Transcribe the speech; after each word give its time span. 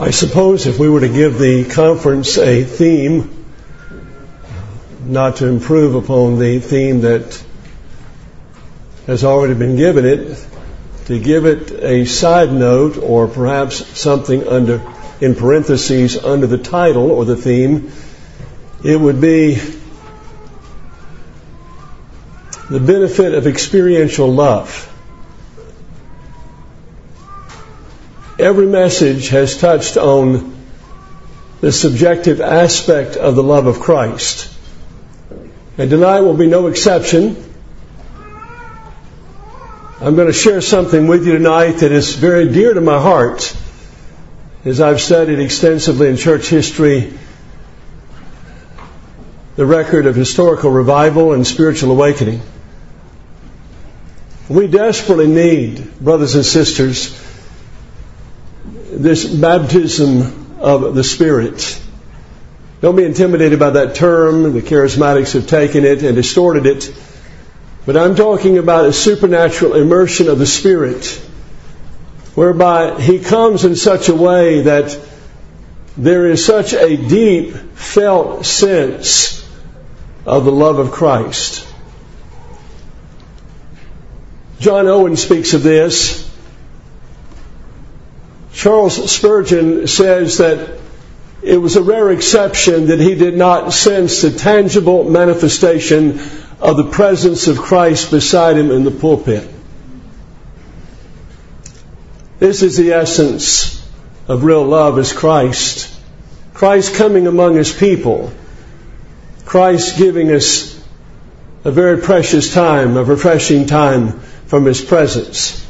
I 0.00 0.12
suppose 0.12 0.68
if 0.68 0.78
we 0.78 0.88
were 0.88 1.00
to 1.00 1.08
give 1.08 1.40
the 1.40 1.64
conference 1.64 2.38
a 2.38 2.62
theme, 2.62 3.44
not 5.04 5.36
to 5.36 5.48
improve 5.48 5.96
upon 5.96 6.38
the 6.38 6.60
theme 6.60 7.00
that 7.00 7.42
has 9.08 9.24
already 9.24 9.54
been 9.54 9.74
given 9.74 10.04
it, 10.04 10.46
to 11.06 11.18
give 11.18 11.46
it 11.46 11.72
a 11.72 12.04
side 12.04 12.52
note 12.52 12.96
or 12.96 13.26
perhaps 13.26 13.98
something 13.98 14.46
under 14.46 14.80
in 15.20 15.34
parentheses 15.34 16.16
under 16.16 16.46
the 16.46 16.58
title 16.58 17.10
or 17.10 17.24
the 17.24 17.34
theme, 17.34 17.90
it 18.84 19.00
would 19.00 19.20
be 19.20 19.56
the 22.70 22.78
benefit 22.78 23.34
of 23.34 23.48
experiential 23.48 24.32
love. 24.32 24.87
Every 28.38 28.66
message 28.66 29.30
has 29.30 29.58
touched 29.58 29.96
on 29.96 30.54
the 31.60 31.72
subjective 31.72 32.40
aspect 32.40 33.16
of 33.16 33.34
the 33.34 33.42
love 33.42 33.66
of 33.66 33.80
Christ. 33.80 34.54
And 35.76 35.90
tonight 35.90 36.20
will 36.20 36.36
be 36.36 36.46
no 36.46 36.68
exception. 36.68 37.36
I'm 40.00 40.14
going 40.14 40.28
to 40.28 40.32
share 40.32 40.60
something 40.60 41.08
with 41.08 41.26
you 41.26 41.32
tonight 41.32 41.78
that 41.78 41.90
is 41.90 42.14
very 42.14 42.48
dear 42.52 42.74
to 42.74 42.80
my 42.80 43.00
heart 43.00 43.56
as 44.64 44.80
I've 44.80 45.00
studied 45.00 45.40
extensively 45.40 46.08
in 46.08 46.16
church 46.16 46.48
history 46.48 47.12
the 49.56 49.66
record 49.66 50.06
of 50.06 50.14
historical 50.14 50.70
revival 50.70 51.32
and 51.32 51.44
spiritual 51.44 51.90
awakening. 51.90 52.40
We 54.48 54.68
desperately 54.68 55.26
need, 55.26 55.98
brothers 55.98 56.36
and 56.36 56.44
sisters, 56.46 57.27
this 58.98 59.24
baptism 59.24 60.60
of 60.60 60.94
the 60.94 61.04
Spirit. 61.04 61.80
Don't 62.80 62.96
be 62.96 63.04
intimidated 63.04 63.58
by 63.58 63.70
that 63.70 63.94
term. 63.94 64.52
The 64.52 64.62
charismatics 64.62 65.32
have 65.32 65.46
taken 65.46 65.84
it 65.84 66.02
and 66.02 66.14
distorted 66.14 66.66
it. 66.66 66.94
But 67.86 67.96
I'm 67.96 68.16
talking 68.16 68.58
about 68.58 68.86
a 68.86 68.92
supernatural 68.92 69.74
immersion 69.74 70.28
of 70.28 70.38
the 70.38 70.46
Spirit, 70.46 71.06
whereby 72.34 73.00
He 73.00 73.20
comes 73.20 73.64
in 73.64 73.76
such 73.76 74.08
a 74.08 74.14
way 74.14 74.62
that 74.62 74.98
there 75.96 76.26
is 76.26 76.44
such 76.44 76.74
a 76.74 76.96
deep 76.96 77.54
felt 77.74 78.44
sense 78.46 79.48
of 80.26 80.44
the 80.44 80.52
love 80.52 80.78
of 80.78 80.90
Christ. 80.90 81.66
John 84.60 84.86
Owen 84.86 85.16
speaks 85.16 85.54
of 85.54 85.62
this 85.62 86.27
Charles 88.58 89.08
Spurgeon 89.08 89.86
says 89.86 90.38
that 90.38 90.80
it 91.44 91.58
was 91.58 91.76
a 91.76 91.82
rare 91.82 92.10
exception 92.10 92.88
that 92.88 92.98
he 92.98 93.14
did 93.14 93.36
not 93.36 93.72
sense 93.72 94.22
the 94.22 94.32
tangible 94.32 95.08
manifestation 95.08 96.18
of 96.60 96.76
the 96.76 96.90
presence 96.90 97.46
of 97.46 97.58
Christ 97.58 98.10
beside 98.10 98.56
him 98.56 98.72
in 98.72 98.82
the 98.82 98.90
pulpit. 98.90 99.48
This 102.40 102.64
is 102.64 102.76
the 102.76 102.94
essence 102.94 103.88
of 104.26 104.42
real 104.42 104.64
love 104.64 104.98
is 104.98 105.12
Christ. 105.12 105.96
Christ 106.52 106.96
coming 106.96 107.28
among 107.28 107.54
his 107.54 107.72
people. 107.72 108.32
Christ 109.44 109.98
giving 109.98 110.32
us 110.32 110.84
a 111.62 111.70
very 111.70 111.98
precious 111.98 112.52
time, 112.52 112.96
a 112.96 113.04
refreshing 113.04 113.66
time 113.68 114.18
from 114.48 114.64
his 114.64 114.80
presence. 114.80 115.67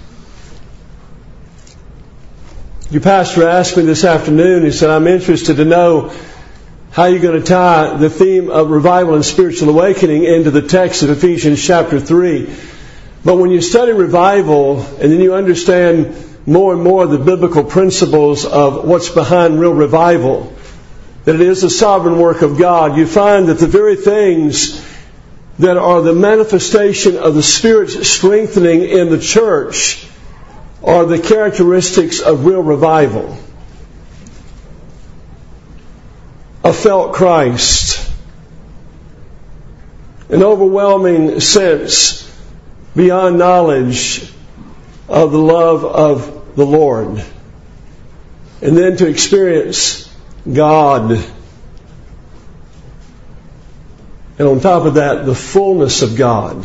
Your 2.91 3.03
pastor 3.03 3.47
asked 3.47 3.77
me 3.77 3.83
this 3.83 4.03
afternoon, 4.03 4.64
he 4.64 4.70
said, 4.70 4.89
I'm 4.89 5.06
interested 5.06 5.58
to 5.58 5.67
know 5.67 6.11
how 6.91 7.05
you're 7.05 7.20
going 7.20 7.39
to 7.39 7.47
tie 7.47 7.98
the 7.98 8.08
theme 8.08 8.48
of 8.48 8.70
revival 8.70 9.14
and 9.14 9.22
spiritual 9.22 9.69
awakening 9.69 10.25
into 10.25 10.50
the 10.50 10.62
text 10.62 11.03
of 11.03 11.11
Ephesians 11.11 11.62
chapter 11.62 12.00
3. 12.00 12.50
But 13.27 13.37
when 13.37 13.50
you 13.50 13.60
study 13.60 13.93
revival 13.93 14.81
and 14.81 15.12
then 15.12 15.21
you 15.21 15.34
understand 15.34 16.47
more 16.47 16.72
and 16.72 16.82
more 16.82 17.06
the 17.06 17.19
biblical 17.19 17.62
principles 17.62 18.47
of 18.47 18.88
what's 18.88 19.10
behind 19.10 19.60
real 19.60 19.75
revival, 19.75 20.56
that 21.27 21.34
it 21.34 21.43
is 21.43 21.60
the 21.60 21.69
sovereign 21.69 22.19
work 22.19 22.41
of 22.41 22.56
God, 22.56 22.97
you 22.97 23.06
find 23.06 23.48
that 23.48 23.59
the 23.59 23.66
very 23.66 23.97
things 23.97 24.82
that 25.59 25.77
are 25.77 26.00
the 26.00 26.15
manifestation 26.15 27.19
of 27.19 27.34
the 27.34 27.43
Spirit's 27.43 28.09
strengthening 28.09 28.81
in 28.84 29.10
the 29.10 29.21
church 29.21 30.08
are 30.83 31.05
the 31.05 31.19
characteristics 31.19 32.21
of 32.21 32.44
real 32.44 32.62
revival. 32.62 33.37
A 36.65 36.72
felt 36.72 37.15
Christ, 37.15 38.11
an 40.28 40.43
overwhelming 40.43 41.41
sense 41.41 42.25
beyond 42.94 43.39
knowledge 43.39 44.33
of 45.09 45.33
the 45.33 45.39
love 45.39 45.84
of 45.84 46.56
the 46.56 46.66
Lord, 46.66 47.25
and 48.60 48.77
then 48.77 48.97
to 48.99 49.06
experience 49.06 50.15
God. 50.53 51.12
And 54.39 54.49
on 54.49 54.60
top 54.60 54.84
of 54.84 54.95
that, 54.95 55.27
the 55.27 55.34
fullness 55.34 56.03
of 56.03 56.16
God. 56.16 56.65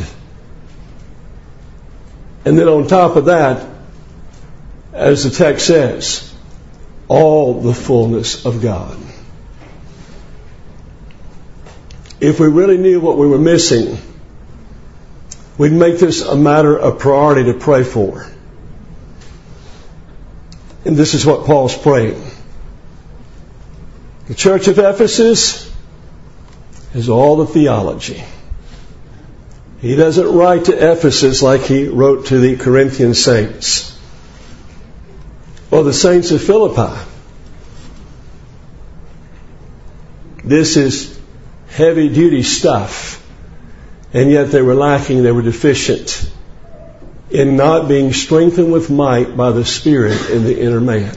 And 2.46 2.60
then 2.60 2.68
on 2.68 2.88
top 2.88 3.16
of 3.16 3.26
that, 3.26 3.73
as 4.94 5.24
the 5.24 5.32
text 5.32 5.66
says, 5.66 6.34
all 7.08 7.62
the 7.62 7.74
fullness 7.74 8.46
of 8.46 8.62
God. 8.62 8.98
If 12.20 12.40
we 12.40 12.48
really 12.48 12.78
knew 12.78 13.02
what 13.02 13.18
we 13.18 13.28
were 13.28 13.40
missing, 13.40 13.98
we'd 15.58 15.74
make 15.74 16.00
this 16.00 16.22
a 16.22 16.36
matter 16.36 16.78
of 16.78 17.00
priority 17.00 17.52
to 17.52 17.58
pray 17.58 17.84
for. 17.84 18.26
And 20.86 20.96
this 20.96 21.16
is 21.16 21.26
what 21.26 21.46
Paul's 21.46 21.78
praying. 21.78 22.24
The 24.28 24.36
church 24.36 24.68
of 24.68 24.80
Ephesus 24.80 25.70
has 26.94 27.10
all 27.10 27.38
the 27.38 27.48
theology. 27.48 28.24
He 29.82 29.96
doesn't 29.96 30.34
write 30.34 30.66
to 30.66 30.92
Ephesus 30.92 31.42
like 31.42 31.62
he 31.62 31.88
wrote 31.88 32.28
to 32.28 32.40
the 32.40 32.56
Corinthian 32.56 33.14
saints 33.16 33.93
or 35.74 35.84
the 35.84 35.94
saints 35.94 36.30
of 36.30 36.40
Philippi. 36.40 36.96
This 40.44 40.78
is 40.78 41.20
heavy 41.68 42.10
duty 42.10 42.44
stuff. 42.44 43.20
And 44.14 44.30
yet 44.30 44.52
they 44.52 44.62
were 44.62 44.76
lacking, 44.76 45.24
they 45.24 45.32
were 45.32 45.42
deficient 45.42 46.32
in 47.32 47.56
not 47.56 47.88
being 47.88 48.14
strengthened 48.14 48.72
with 48.72 48.92
might 48.92 49.36
by 49.36 49.50
the 49.50 49.66
Spirit 49.66 50.30
in 50.30 50.44
the 50.44 50.62
inner 50.62 50.80
man. 50.80 51.16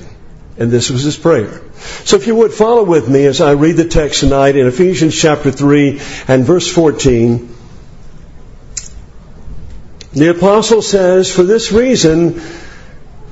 And 0.57 0.71
this 0.71 0.89
was 0.89 1.03
his 1.03 1.19
prayer. 1.19 1.61
So 2.07 2.17
if 2.17 2.27
you 2.27 2.35
would 2.37 2.55
follow 2.55 2.83
with 2.83 3.11
me 3.11 3.27
as 3.27 3.43
I 3.43 3.51
read 3.53 3.77
the 3.77 3.87
text 3.87 4.21
tonight 4.21 4.57
in 4.57 4.67
Ephesians 4.67 5.15
chapter 5.15 5.51
3 5.51 6.01
and 6.29 6.47
verse 6.47 6.73
14. 6.73 7.55
The 10.15 10.31
apostle 10.31 10.81
says, 10.81 11.31
For 11.31 11.43
this 11.43 11.73
reason, 11.73 12.41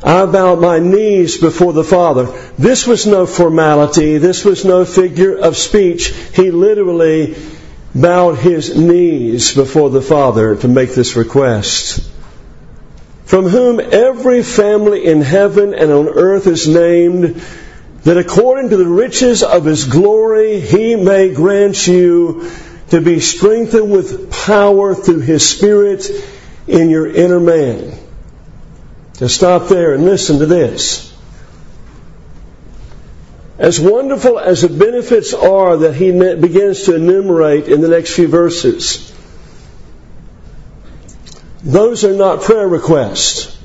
I 0.05 0.27
bowed 0.27 0.61
my 0.61 0.81
knees 0.81 1.39
before 1.39 1.73
the 1.73 1.83
Father. 1.83 2.27
This 2.59 2.87
was 2.87 3.07
no 3.07 3.25
formality. 3.25 4.19
This 4.19 4.45
was 4.45 4.63
no 4.63 4.85
figure 4.85 5.35
of 5.35 5.57
speech. 5.57 6.09
He 6.35 6.51
literally 6.51 7.37
bowed 7.95 8.37
his 8.37 8.77
knees 8.77 9.55
before 9.55 9.89
the 9.89 10.03
Father 10.03 10.57
to 10.57 10.69
make 10.69 10.95
this 10.95 11.17
request. 11.17 12.07
From 13.25 13.47
whom 13.47 13.81
every 13.81 14.43
family 14.43 15.07
in 15.07 15.23
heaven 15.23 15.73
and 15.73 15.91
on 15.91 16.09
earth 16.11 16.47
is 16.49 16.69
named, 16.69 17.43
that 18.03 18.19
according 18.19 18.69
to 18.71 18.77
the 18.77 18.87
riches 18.87 19.43
of 19.43 19.65
his 19.65 19.85
glory 19.85 20.61
he 20.61 20.97
may 20.97 21.33
grant 21.33 21.87
you 21.87 22.51
to 22.91 23.01
be 23.01 23.21
strengthened 23.21 23.91
with 23.91 24.31
power 24.31 24.95
through 24.95 25.21
his 25.21 25.49
Spirit 25.49 26.11
in 26.69 26.91
your 26.91 27.07
inner 27.11 27.41
man 27.41 28.04
to 29.15 29.29
stop 29.29 29.69
there 29.69 29.95
and 29.95 30.05
listen 30.05 30.39
to 30.41 30.47
this. 30.47 31.13
As 33.59 33.79
wonderful 33.79 34.39
as 34.39 34.63
the 34.63 34.69
benefits 34.69 35.33
are 35.33 35.77
that 35.79 35.95
he 35.95 36.11
begins 36.11 36.85
to 36.85 36.97
enumerate 36.97 37.69
in 37.69 37.81
the 37.81 37.89
next 37.89 38.15
few 38.15 38.27
verses, 38.27 39.13
those 41.63 42.05
are 42.05 42.15
not 42.15 42.43
prayer 42.43 42.69
requests. 42.69 43.57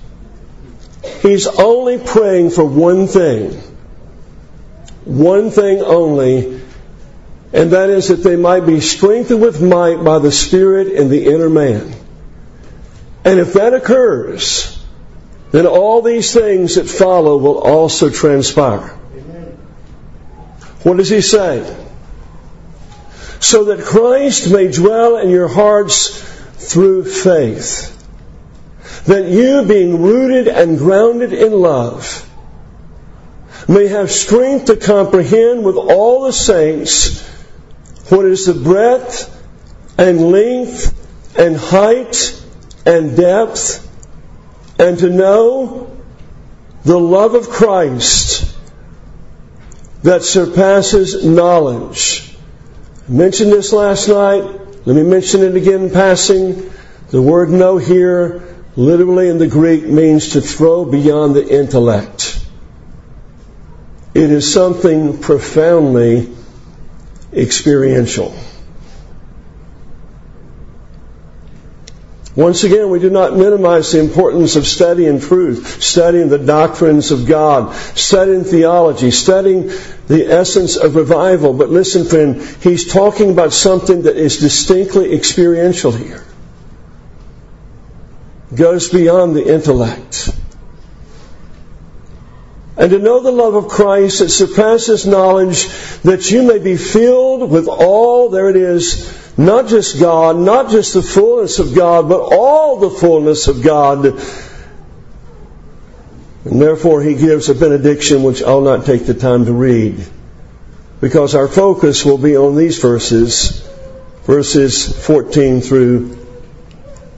He's 1.22 1.48
only 1.48 1.98
praying 1.98 2.51
for 2.51 2.63
one 2.63 3.07
thing. 3.07 3.62
One 5.06 5.50
thing 5.50 5.81
only, 5.81 6.62
and 7.51 7.72
that 7.72 7.90
is 7.90 8.10
that 8.10 8.18
they 8.18 8.36
might 8.36 8.66
be 8.66 8.80
strengthened 8.80 9.42
with 9.42 9.60
might 9.62 10.04
by 10.04 10.19
the 10.19 10.31
Spirit 10.31 10.88
in 10.88 11.10
the 11.10 11.25
inner 11.25 11.50
man. 11.50 11.94
And 13.25 13.40
if 13.40 13.54
that 13.54 13.74
occurs, 13.74 14.79
then 15.51 15.66
all 15.66 16.01
these 16.01 16.34
things 16.34 16.75
that 16.75 16.88
follow 16.88 17.38
will 17.38 17.60
also 17.60 18.10
transpire. 18.10 18.96
What 20.84 20.98
does 20.98 21.10
he 21.10 21.22
say? 21.22 21.75
So 23.40 23.66
that 23.66 23.84
Christ 23.84 24.51
may 24.51 24.72
dwell 24.72 25.18
in 25.18 25.30
your 25.30 25.48
hearts 25.48 26.22
through 26.72 27.06
faith. 27.06 27.96
That 29.06 29.25
you, 29.25 29.66
being 29.66 30.01
rooted 30.01 30.48
and 30.48 30.78
grounded 30.78 31.34
in 31.34 31.54
love, 31.54 32.25
may 33.68 33.88
have 33.88 34.12
strength 34.12 34.66
to 34.66 34.75
comprehend 34.75 35.63
with 35.63 35.78
all 35.78 36.24
the 36.24 36.34
saints 36.34 37.28
what 38.10 38.25
is 38.25 38.46
the 38.46 38.54
breadth 38.54 39.36
and 39.98 40.31
length 40.31 41.38
and 41.38 41.56
height 41.56 42.44
and 42.86 43.16
depth, 43.16 43.88
and 44.80 44.98
to 45.00 45.10
know 45.10 45.98
the 46.86 47.00
love 47.00 47.36
of 47.36 47.50
Christ 47.50 48.56
that 50.04 50.24
surpasses 50.24 51.26
knowledge. 51.26 52.34
I 53.08 53.12
mentioned 53.12 53.52
this 53.52 53.74
last 53.74 54.08
night. 54.08 54.44
Let 54.86 54.96
me 54.96 55.04
mention 55.04 55.44
it 55.44 55.56
again 55.56 55.84
in 55.84 55.92
passing. 55.92 56.72
The 57.10 57.22
word 57.22 57.50
know 57.50 57.78
here, 57.78 58.56
literally 58.78 59.28
in 59.30 59.38
the 59.38 59.48
Greek, 59.48 59.84
means 59.84 60.30
to 60.30 60.42
throw 60.42 60.86
beyond 60.86 61.36
the 61.36 61.46
intellect. 61.46 62.40
It 64.14 64.32
is 64.32 64.52
something 64.52 65.20
profoundly 65.20 66.34
experiential. 67.34 68.34
Once 72.39 72.63
again, 72.63 72.89
we 72.89 73.00
do 73.00 73.09
not 73.09 73.36
minimize 73.36 73.91
the 73.91 74.00
importance 74.00 74.56
of 74.56 74.65
studying 74.65 75.19
truth, 75.19 75.83
studying 75.83 76.30
the 76.30 76.38
doctrines 76.38 77.12
of 77.12 77.27
God, 77.27 77.75
studying 77.97 78.45
theology, 78.45 79.12
studying 79.12 79.68
the 80.07 80.25
essence 80.25 80.77
of 80.77 80.95
revival. 80.95 81.53
But 81.53 81.69
listen, 81.69 82.06
friend, 82.06 82.41
he's 82.62 82.94
talking 82.94 83.30
about 83.30 83.51
something 83.51 84.03
that 84.03 84.15
is 84.15 84.38
distinctly 84.38 85.12
experiential 85.12 85.91
here. 85.91 86.24
Goes 88.56 88.88
beyond 88.88 89.36
the 89.36 89.53
intellect. 89.53 90.30
And 92.77 92.89
to 92.91 93.00
know 93.00 93.19
the 93.19 93.31
love 93.31 93.56
of 93.56 93.68
Christ 93.68 94.19
that 94.19 94.30
surpasses 94.30 95.06
knowledge, 95.06 95.68
that 96.03 96.31
you 96.31 96.44
may 96.44 96.59
be 96.59 96.77
filled 96.77 97.51
with 97.51 97.68
all, 97.68 98.30
there 98.30 98.50
it 98.50 98.56
is, 98.56 99.29
not 99.39 99.68
just 99.68 100.00
God, 100.01 100.36
not 100.36 100.69
just 100.69 100.94
the 100.94 101.01
fullness 101.01 101.59
of 101.59 101.74
God, 101.74 102.09
but 102.09 102.19
all 102.19 102.77
the 102.77 102.89
fullness 102.89 103.47
of 103.47 103.63
God. 103.63 104.06
And 106.44 106.62
therefore, 106.62 107.01
he 107.01 107.15
gives 107.15 107.47
a 107.47 107.56
benediction 107.56 108.24
which 108.24 108.44
I'll 108.44 108.59
not 108.59 108.86
take 108.86 109.06
the 109.06 109.13
time 109.13 109.45
to 109.45 109.53
read, 109.53 110.06
because 111.00 111.36
our 111.36 111.47
focus 111.47 112.03
will 112.03 112.18
be 112.18 112.36
on 112.36 112.57
these 112.57 112.80
verses, 112.80 113.65
verses 114.25 115.06
14 115.06 115.62
through 115.62 116.18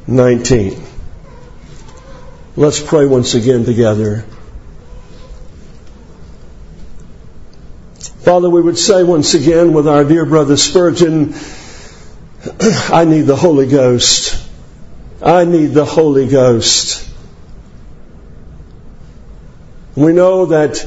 19. 0.06 0.80
Let's 2.56 2.80
pray 2.80 3.08
once 3.08 3.34
again 3.34 3.66
together. 3.66 4.26
Father, 8.20 8.48
we 8.48 8.62
would 8.62 8.78
say 8.78 9.02
once 9.02 9.34
again 9.34 9.74
with 9.74 9.88
our 9.88 10.04
dear 10.04 10.26
brother 10.26 10.56
Spurgeon, 10.56 11.34
I 12.92 13.06
need 13.06 13.22
the 13.22 13.36
Holy 13.36 13.68
Ghost. 13.68 14.50
I 15.22 15.46
need 15.46 15.68
the 15.68 15.86
Holy 15.86 16.28
Ghost. 16.28 17.08
We 19.96 20.14
know 20.14 20.48
that 20.48 20.84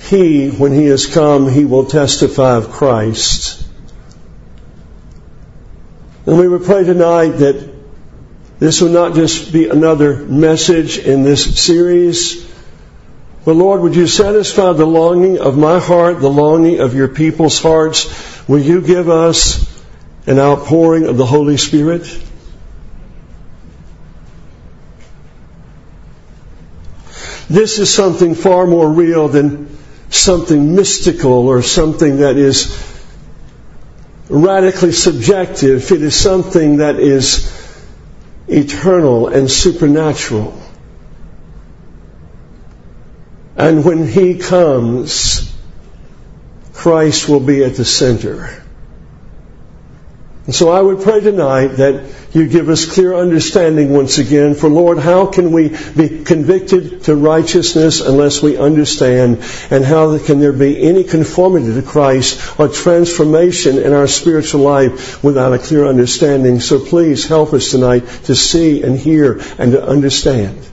He, 0.00 0.50
when 0.50 0.72
He 0.72 0.86
has 0.86 1.06
come, 1.06 1.48
He 1.50 1.64
will 1.64 1.86
testify 1.86 2.56
of 2.56 2.70
Christ. 2.70 3.66
And 6.26 6.38
we 6.38 6.46
would 6.46 6.64
pray 6.64 6.84
tonight 6.84 7.30
that 7.38 7.74
this 8.58 8.82
will 8.82 8.90
not 8.90 9.14
just 9.14 9.50
be 9.50 9.68
another 9.68 10.16
message 10.16 10.98
in 10.98 11.22
this 11.22 11.58
series, 11.64 12.46
but 13.46 13.54
Lord, 13.54 13.80
would 13.80 13.96
you 13.96 14.06
satisfy 14.06 14.74
the 14.74 14.84
longing 14.84 15.38
of 15.38 15.56
my 15.56 15.78
heart, 15.78 16.20
the 16.20 16.28
longing 16.28 16.80
of 16.80 16.94
your 16.94 17.08
people's 17.08 17.62
hearts? 17.62 18.46
Will 18.46 18.58
you 18.58 18.82
give 18.82 19.08
us 19.08 19.77
an 20.28 20.38
outpouring 20.38 21.06
of 21.06 21.16
the 21.16 21.24
Holy 21.24 21.56
Spirit? 21.56 22.02
This 27.48 27.78
is 27.78 27.92
something 27.92 28.34
far 28.34 28.66
more 28.66 28.90
real 28.90 29.28
than 29.28 29.74
something 30.10 30.74
mystical 30.74 31.48
or 31.48 31.62
something 31.62 32.18
that 32.18 32.36
is 32.36 32.76
radically 34.28 34.92
subjective. 34.92 35.90
It 35.90 36.02
is 36.02 36.14
something 36.14 36.76
that 36.76 36.96
is 36.96 37.50
eternal 38.48 39.28
and 39.28 39.50
supernatural. 39.50 40.60
And 43.56 43.82
when 43.82 44.06
He 44.06 44.38
comes, 44.38 45.50
Christ 46.74 47.30
will 47.30 47.40
be 47.40 47.64
at 47.64 47.76
the 47.76 47.84
center. 47.86 48.62
And 50.48 50.54
so 50.54 50.70
I 50.70 50.80
would 50.80 51.02
pray 51.02 51.20
tonight 51.20 51.76
that 51.76 52.10
you 52.32 52.48
give 52.48 52.70
us 52.70 52.90
clear 52.90 53.14
understanding 53.14 53.92
once 53.92 54.16
again. 54.16 54.54
For 54.54 54.70
Lord, 54.70 54.96
how 54.96 55.26
can 55.26 55.52
we 55.52 55.76
be 55.94 56.24
convicted 56.24 57.04
to 57.04 57.14
righteousness 57.14 58.00
unless 58.00 58.42
we 58.42 58.56
understand? 58.56 59.44
And 59.70 59.84
how 59.84 60.16
can 60.16 60.40
there 60.40 60.54
be 60.54 60.82
any 60.82 61.04
conformity 61.04 61.74
to 61.74 61.82
Christ 61.82 62.58
or 62.58 62.68
transformation 62.68 63.76
in 63.76 63.92
our 63.92 64.06
spiritual 64.06 64.62
life 64.62 65.22
without 65.22 65.52
a 65.52 65.58
clear 65.58 65.84
understanding? 65.84 66.60
So 66.60 66.82
please 66.82 67.26
help 67.26 67.52
us 67.52 67.70
tonight 67.70 68.08
to 68.24 68.34
see 68.34 68.82
and 68.82 68.98
hear 68.98 69.42
and 69.58 69.72
to 69.72 69.86
understand. 69.86 70.66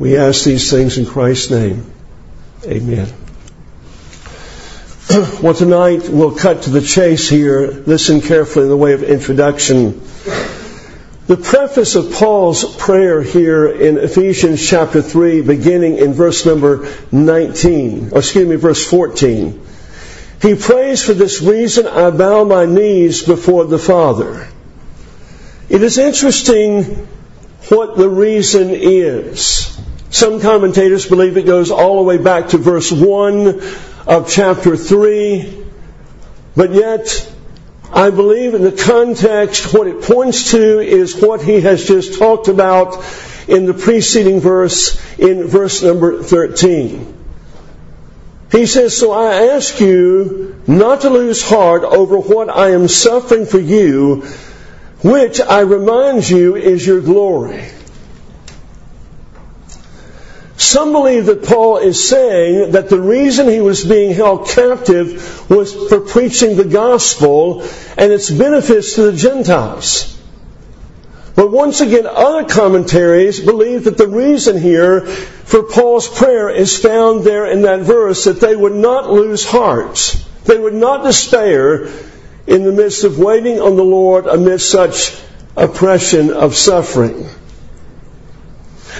We 0.00 0.16
ask 0.16 0.42
these 0.42 0.68
things 0.72 0.98
in 0.98 1.06
Christ's 1.06 1.52
name. 1.52 1.88
Amen. 2.66 3.21
well, 5.42 5.52
tonight 5.52 6.08
we'll 6.08 6.34
cut 6.34 6.62
to 6.62 6.70
the 6.70 6.80
chase 6.80 7.28
here. 7.28 7.70
Listen 7.70 8.22
carefully 8.22 8.64
in 8.64 8.70
the 8.70 8.76
way 8.76 8.94
of 8.94 9.02
introduction. 9.02 10.00
The 11.26 11.36
preface 11.36 11.96
of 11.96 12.14
Paul's 12.14 12.76
prayer 12.76 13.20
here 13.20 13.66
in 13.66 13.98
Ephesians 13.98 14.66
chapter 14.66 15.02
3, 15.02 15.42
beginning 15.42 15.98
in 15.98 16.14
verse 16.14 16.46
number 16.46 16.88
19, 17.10 18.12
or 18.12 18.18
excuse 18.20 18.48
me, 18.48 18.56
verse 18.56 18.88
14. 18.88 19.66
He 20.40 20.54
prays, 20.54 21.04
For 21.04 21.12
this 21.12 21.42
reason 21.42 21.86
I 21.86 22.10
bow 22.10 22.44
my 22.44 22.64
knees 22.64 23.22
before 23.22 23.66
the 23.66 23.78
Father. 23.78 24.48
It 25.68 25.82
is 25.82 25.98
interesting 25.98 26.84
what 27.68 27.98
the 27.98 28.08
reason 28.08 28.70
is. 28.70 29.78
Some 30.08 30.40
commentators 30.40 31.06
believe 31.06 31.36
it 31.36 31.44
goes 31.44 31.70
all 31.70 31.96
the 31.96 32.02
way 32.02 32.16
back 32.16 32.48
to 32.48 32.58
verse 32.58 32.90
1 32.90 33.91
of 34.06 34.30
chapter 34.30 34.76
3, 34.76 35.64
but 36.56 36.72
yet 36.72 37.32
I 37.92 38.10
believe 38.10 38.54
in 38.54 38.62
the 38.62 38.72
context 38.72 39.74
what 39.74 39.86
it 39.86 40.02
points 40.02 40.52
to 40.52 40.80
is 40.80 41.20
what 41.20 41.42
he 41.42 41.60
has 41.60 41.86
just 41.86 42.18
talked 42.18 42.48
about 42.48 43.04
in 43.48 43.66
the 43.66 43.74
preceding 43.74 44.40
verse, 44.40 45.00
in 45.18 45.44
verse 45.44 45.82
number 45.82 46.22
13. 46.22 47.18
He 48.50 48.66
says, 48.66 48.96
So 48.96 49.12
I 49.12 49.54
ask 49.54 49.80
you 49.80 50.60
not 50.66 51.02
to 51.02 51.10
lose 51.10 51.42
heart 51.42 51.84
over 51.84 52.18
what 52.18 52.48
I 52.48 52.72
am 52.72 52.88
suffering 52.88 53.46
for 53.46 53.58
you, 53.58 54.22
which 55.02 55.40
I 55.40 55.60
remind 55.60 56.28
you 56.28 56.56
is 56.56 56.86
your 56.86 57.00
glory. 57.00 57.68
Some 60.62 60.92
believe 60.92 61.26
that 61.26 61.42
Paul 61.42 61.78
is 61.78 62.08
saying 62.08 62.70
that 62.70 62.88
the 62.88 63.00
reason 63.00 63.48
he 63.48 63.60
was 63.60 63.84
being 63.84 64.14
held 64.14 64.46
captive 64.46 65.50
was 65.50 65.74
for 65.74 65.98
preaching 65.98 66.56
the 66.56 66.64
gospel 66.64 67.62
and 67.98 68.12
its 68.12 68.30
benefits 68.30 68.94
to 68.94 69.10
the 69.10 69.16
Gentiles. 69.16 70.16
But 71.34 71.50
once 71.50 71.80
again, 71.80 72.06
other 72.06 72.44
commentaries 72.44 73.40
believe 73.40 73.84
that 73.84 73.98
the 73.98 74.06
reason 74.06 74.56
here 74.56 75.00
for 75.00 75.64
Paul's 75.64 76.06
prayer 76.06 76.48
is 76.48 76.78
found 76.78 77.24
there 77.24 77.46
in 77.46 77.62
that 77.62 77.80
verse 77.80 78.24
that 78.24 78.40
they 78.40 78.54
would 78.54 78.76
not 78.76 79.10
lose 79.10 79.44
heart. 79.44 80.16
They 80.44 80.58
would 80.58 80.74
not 80.74 81.02
despair 81.02 81.88
in 82.46 82.62
the 82.62 82.72
midst 82.72 83.02
of 83.02 83.18
waiting 83.18 83.60
on 83.60 83.74
the 83.74 83.84
Lord 83.84 84.28
amidst 84.28 84.70
such 84.70 85.20
oppression 85.56 86.30
of 86.30 86.54
suffering. 86.54 87.26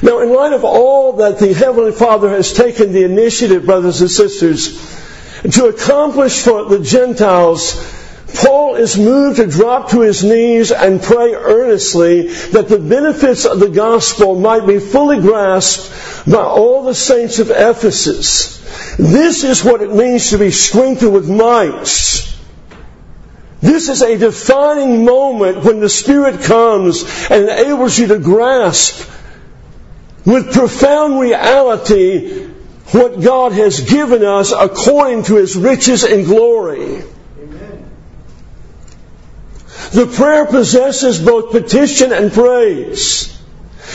Now, 0.03 0.21
in 0.21 0.33
light 0.33 0.53
of 0.53 0.65
all 0.65 1.15
that 1.15 1.39
the 1.39 1.53
Heavenly 1.53 1.93
Father 1.93 2.29
has 2.31 2.53
taken 2.53 2.93
the 2.93 3.05
initiative, 3.05 3.65
brothers 3.65 4.01
and 4.01 4.11
sisters, 4.11 5.01
to 5.43 5.67
accomplish 5.67 6.43
for 6.43 6.65
the 6.65 6.81
Gentiles 6.81 8.01
Paul 8.35 8.77
is 8.77 8.99
moved 8.99 9.37
to 9.37 9.47
drop 9.47 9.91
to 9.91 10.01
his 10.01 10.25
knees 10.25 10.73
and 10.73 11.03
pray 11.03 11.35
earnestly 11.35 12.29
that 12.29 12.69
the 12.69 12.79
benefits 12.79 13.45
of 13.45 13.61
the 13.61 13.69
gospel 13.69 14.39
might 14.39 14.67
be 14.67 14.79
fully 14.79 15.21
grasped 15.21 16.31
by 16.31 16.43
all 16.43 16.85
the 16.85 16.95
saints 16.95 17.39
of 17.39 17.51
Ephesus. 17.51 18.59
This 18.97 19.45
is 19.45 19.63
what 19.63 19.83
it 19.83 19.95
means 19.95 20.31
to 20.31 20.39
be 20.39 20.51
strengthened 20.51 21.13
with 21.13 21.29
might. 21.29 21.87
This 23.61 23.89
is 23.89 24.03
a 24.03 24.19
defining 24.19 25.05
moment 25.05 25.65
when 25.65 25.81
the 25.81 25.89
Spirit 25.89 26.43
comes 26.43 27.05
and 27.31 27.49
enables 27.49 27.99
you 27.99 28.09
to 28.09 28.19
grasp 28.19 29.09
with 30.25 30.53
profound 30.53 31.19
reality 31.19 32.49
what 32.93 33.21
God 33.21 33.53
has 33.53 33.81
given 33.81 34.25
us 34.25 34.53
according 34.53 35.25
to 35.25 35.37
His 35.37 35.57
riches 35.57 36.05
and 36.05 36.27
glory. 36.27 37.03
Amen. 37.39 37.91
The 39.93 40.07
prayer 40.07 40.47
possesses 40.47 41.21
both 41.21 41.53
petition 41.53 42.13
and 42.13 42.33
praise. 42.33 43.29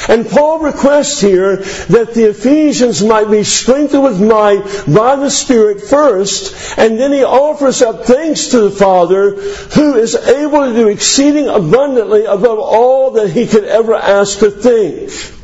And 0.10 0.28
Paul 0.28 0.60
requests 0.60 1.20
here 1.20 1.58
that 1.58 2.14
the 2.14 2.30
Ephesians 2.30 3.04
might 3.04 3.30
be 3.30 3.44
strengthened 3.44 4.04
with 4.04 4.22
might 4.22 4.64
by 4.94 5.16
the 5.16 5.30
Spirit 5.30 5.82
first, 5.82 6.78
and 6.78 7.00
then 7.00 7.12
he 7.12 7.24
offers 7.24 7.82
up 7.82 8.06
thanks 8.06 8.48
to 8.48 8.62
the 8.62 8.72
Father 8.72 9.32
who 9.32 9.96
is 9.96 10.16
able 10.16 10.66
to 10.66 10.74
do 10.74 10.88
exceeding 10.88 11.48
abundantly 11.48 12.26
above 12.26 12.60
all 12.60 13.12
that 13.12 13.32
he 13.32 13.48
could 13.48 13.64
ever 13.64 13.96
ask 13.96 14.42
or 14.44 14.52
think. 14.52 15.37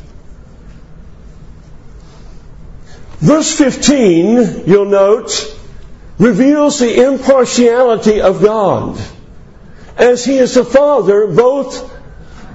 Verse 3.24 3.56
15, 3.56 4.64
you'll 4.66 4.84
note, 4.84 5.56
reveals 6.18 6.78
the 6.78 7.06
impartiality 7.06 8.20
of 8.20 8.42
God 8.42 9.00
as 9.96 10.26
he 10.26 10.36
is 10.36 10.52
the 10.52 10.64
Father 10.64 11.28
both 11.28 11.90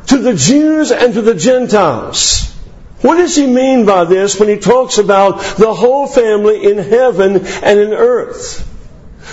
to 0.10 0.20
the 0.20 0.36
Jews 0.36 0.92
and 0.92 1.16
to 1.16 1.24
the 1.24 1.34
Gentiles. 1.34 2.54
What 3.02 3.16
does 3.16 3.36
he 3.36 3.48
mean 3.48 3.88
by 3.88 4.04
this 4.04 4.40
when 4.40 4.48
he 4.48 4.60
talks 4.60 5.00
about 5.00 5.40
the 5.58 5.74
whole 5.74 6.06
family 6.06 6.64
in 6.64 6.78
heaven 6.78 7.48
and 7.48 7.80
in 7.80 7.92
earth? 7.92 8.64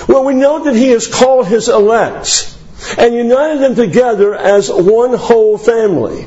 Well, 0.08 0.24
we 0.24 0.32
know 0.32 0.64
that 0.64 0.74
he 0.74 0.88
has 0.88 1.06
called 1.06 1.48
his 1.48 1.68
elect 1.68 2.56
and 2.96 3.14
united 3.14 3.58
them 3.58 3.74
together 3.74 4.34
as 4.34 4.70
one 4.70 5.12
whole 5.12 5.58
family. 5.58 6.26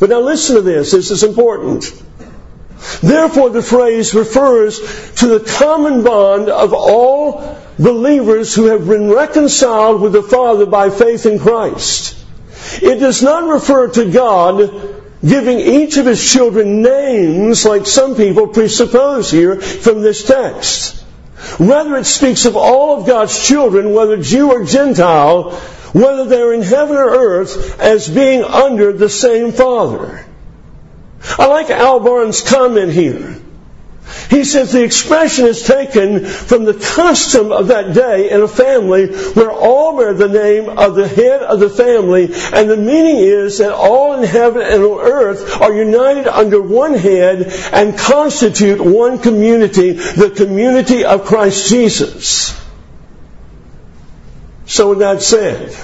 But 0.00 0.10
now 0.10 0.18
listen 0.18 0.56
to 0.56 0.62
this, 0.62 0.90
this 0.90 1.12
is 1.12 1.22
important. 1.22 1.84
Therefore, 3.02 3.50
the 3.50 3.62
phrase 3.62 4.14
refers 4.14 4.78
to 5.16 5.26
the 5.26 5.40
common 5.40 6.02
bond 6.02 6.48
of 6.48 6.72
all 6.72 7.58
believers 7.78 8.54
who 8.54 8.66
have 8.66 8.86
been 8.86 9.10
reconciled 9.10 10.00
with 10.00 10.12
the 10.12 10.22
Father 10.22 10.66
by 10.66 10.90
faith 10.90 11.26
in 11.26 11.38
Christ. 11.38 12.16
It 12.82 12.96
does 13.00 13.22
not 13.22 13.48
refer 13.48 13.88
to 13.88 14.10
God 14.10 14.98
giving 15.26 15.58
each 15.58 15.96
of 15.96 16.06
his 16.06 16.32
children 16.32 16.82
names 16.82 17.64
like 17.64 17.86
some 17.86 18.14
people 18.14 18.48
presuppose 18.48 19.30
here 19.30 19.60
from 19.60 20.00
this 20.00 20.24
text. 20.24 21.04
Rather, 21.58 21.96
it 21.96 22.04
speaks 22.04 22.44
of 22.44 22.56
all 22.56 23.00
of 23.00 23.06
God's 23.06 23.46
children, 23.46 23.94
whether 23.94 24.20
Jew 24.20 24.52
or 24.52 24.64
Gentile, 24.64 25.52
whether 25.92 26.24
they're 26.24 26.52
in 26.52 26.62
heaven 26.62 26.96
or 26.96 27.10
earth, 27.10 27.80
as 27.80 28.08
being 28.08 28.44
under 28.44 28.92
the 28.92 29.08
same 29.08 29.52
Father. 29.52 30.24
I 31.22 31.46
like 31.46 31.70
Al 31.70 32.00
Barnes' 32.00 32.42
comment 32.42 32.92
here. 32.92 33.36
He 34.30 34.44
says 34.44 34.72
the 34.72 34.84
expression 34.84 35.46
is 35.46 35.62
taken 35.62 36.24
from 36.24 36.64
the 36.64 36.74
custom 36.74 37.52
of 37.52 37.68
that 37.68 37.94
day 37.94 38.30
in 38.30 38.40
a 38.40 38.48
family 38.48 39.06
where 39.06 39.50
all 39.50 39.96
bear 39.96 40.14
the 40.14 40.28
name 40.28 40.68
of 40.68 40.94
the 40.94 41.08
head 41.08 41.42
of 41.42 41.60
the 41.60 41.68
family, 41.68 42.24
and 42.24 42.70
the 42.70 42.76
meaning 42.76 43.18
is 43.18 43.58
that 43.58 43.72
all 43.72 44.14
in 44.14 44.24
heaven 44.24 44.62
and 44.62 44.82
on 44.82 45.00
earth 45.00 45.60
are 45.60 45.74
united 45.74 46.26
under 46.26 46.60
one 46.60 46.94
head 46.94 47.52
and 47.72 47.98
constitute 47.98 48.80
one 48.80 49.18
community, 49.18 49.92
the 49.92 50.30
community 50.30 51.04
of 51.04 51.24
Christ 51.24 51.68
Jesus. 51.68 52.58
So 54.66 54.90
with 54.90 54.98
that 54.98 55.22
said, 55.22 55.74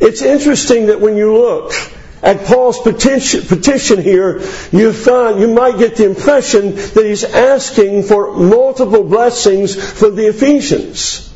it's 0.00 0.22
interesting 0.22 0.86
that 0.86 1.00
when 1.00 1.16
you 1.16 1.36
look 1.36 1.72
at 2.24 2.46
Paul's 2.46 2.80
petition, 2.80 3.42
petition 3.42 4.02
here, 4.02 4.40
you 4.72 4.94
find, 4.94 5.40
you 5.40 5.48
might 5.48 5.78
get 5.78 5.96
the 5.96 6.06
impression 6.06 6.74
that 6.74 7.04
he's 7.04 7.22
asking 7.22 8.04
for 8.04 8.34
multiple 8.34 9.04
blessings 9.04 9.76
for 9.76 10.08
the 10.10 10.28
Ephesians. 10.28 11.30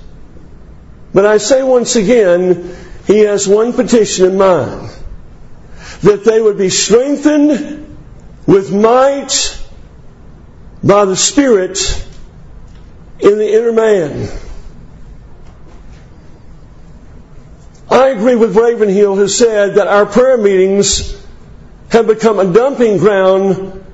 But 1.12 1.26
I 1.26 1.37
say 1.37 1.62
once 1.62 1.97
again, 1.97 2.75
he 3.07 3.21
has 3.21 3.47
one 3.47 3.75
petition 3.75 4.30
in 4.30 4.38
mind. 4.38 4.90
That 6.02 6.25
they 6.25 6.40
would 6.40 6.57
be 6.57 6.71
strengthened 6.71 7.97
with 8.47 8.73
might 8.73 9.59
by 10.83 11.04
the 11.04 11.16
Spirit 11.16 12.07
in 13.21 13.37
the 13.37 13.52
inner 13.52 13.73
man. 13.73 14.28
I 17.90 18.09
agree 18.09 18.37
with 18.37 18.57
Ravenhill 18.57 19.16
who 19.16 19.28
said 19.28 19.76
that 19.76 19.87
our 19.87 20.04
prayer 20.04 20.37
meetings 20.37 21.16
have 21.90 22.07
become 22.07 22.38
a 22.38 22.52
dumping 22.52 22.99
ground 22.99 23.85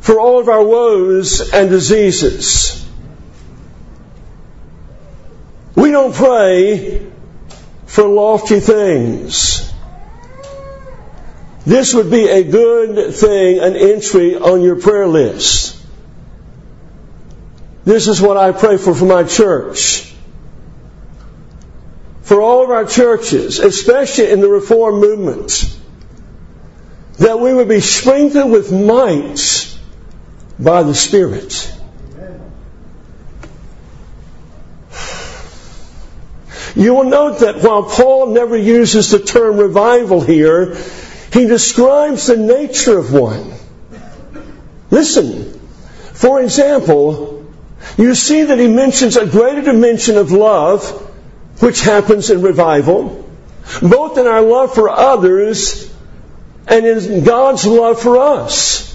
for 0.00 0.18
all 0.18 0.40
of 0.40 0.48
our 0.48 0.64
woes 0.64 1.52
and 1.52 1.70
diseases. 1.70 2.84
We 5.76 5.92
don't 5.92 6.14
pray 6.14 7.06
for 7.86 8.04
lofty 8.04 8.58
things. 8.58 9.72
This 11.64 11.94
would 11.94 12.10
be 12.10 12.26
a 12.28 12.42
good 12.42 13.14
thing, 13.14 13.60
an 13.60 13.76
entry 13.76 14.34
on 14.36 14.62
your 14.62 14.76
prayer 14.76 15.06
list. 15.06 15.80
This 17.84 18.08
is 18.08 18.20
what 18.20 18.36
I 18.36 18.52
pray 18.52 18.76
for 18.76 18.94
for 18.94 19.04
my 19.04 19.22
church 19.24 20.10
for 22.30 22.40
all 22.40 22.62
of 22.62 22.70
our 22.70 22.84
churches, 22.84 23.58
especially 23.58 24.30
in 24.30 24.40
the 24.40 24.48
Reform 24.48 25.00
movement, 25.00 25.76
that 27.18 27.40
we 27.40 27.52
would 27.52 27.66
be 27.66 27.80
strengthened 27.80 28.52
with 28.52 28.70
might 28.70 29.76
by 30.56 30.84
the 30.84 30.94
Spirit. 30.94 31.76
You 36.76 36.94
will 36.94 37.10
note 37.10 37.40
that 37.40 37.64
while 37.64 37.82
Paul 37.82 38.26
never 38.26 38.56
uses 38.56 39.10
the 39.10 39.18
term 39.18 39.56
revival 39.56 40.20
here, 40.20 40.76
he 41.32 41.46
describes 41.48 42.28
the 42.28 42.36
nature 42.36 42.96
of 42.96 43.12
one. 43.12 43.54
Listen, 44.88 45.58
for 46.12 46.40
example, 46.40 47.52
you 47.98 48.14
see 48.14 48.44
that 48.44 48.60
he 48.60 48.68
mentions 48.68 49.16
a 49.16 49.26
greater 49.26 49.62
dimension 49.62 50.16
of 50.16 50.30
love 50.30 51.08
which 51.60 51.80
happens 51.82 52.30
in 52.30 52.42
revival, 52.42 53.28
both 53.82 54.18
in 54.18 54.26
our 54.26 54.42
love 54.42 54.74
for 54.74 54.88
others 54.88 55.92
and 56.66 56.86
in 56.86 57.24
God's 57.24 57.66
love 57.66 58.00
for 58.00 58.18
us. 58.18 58.86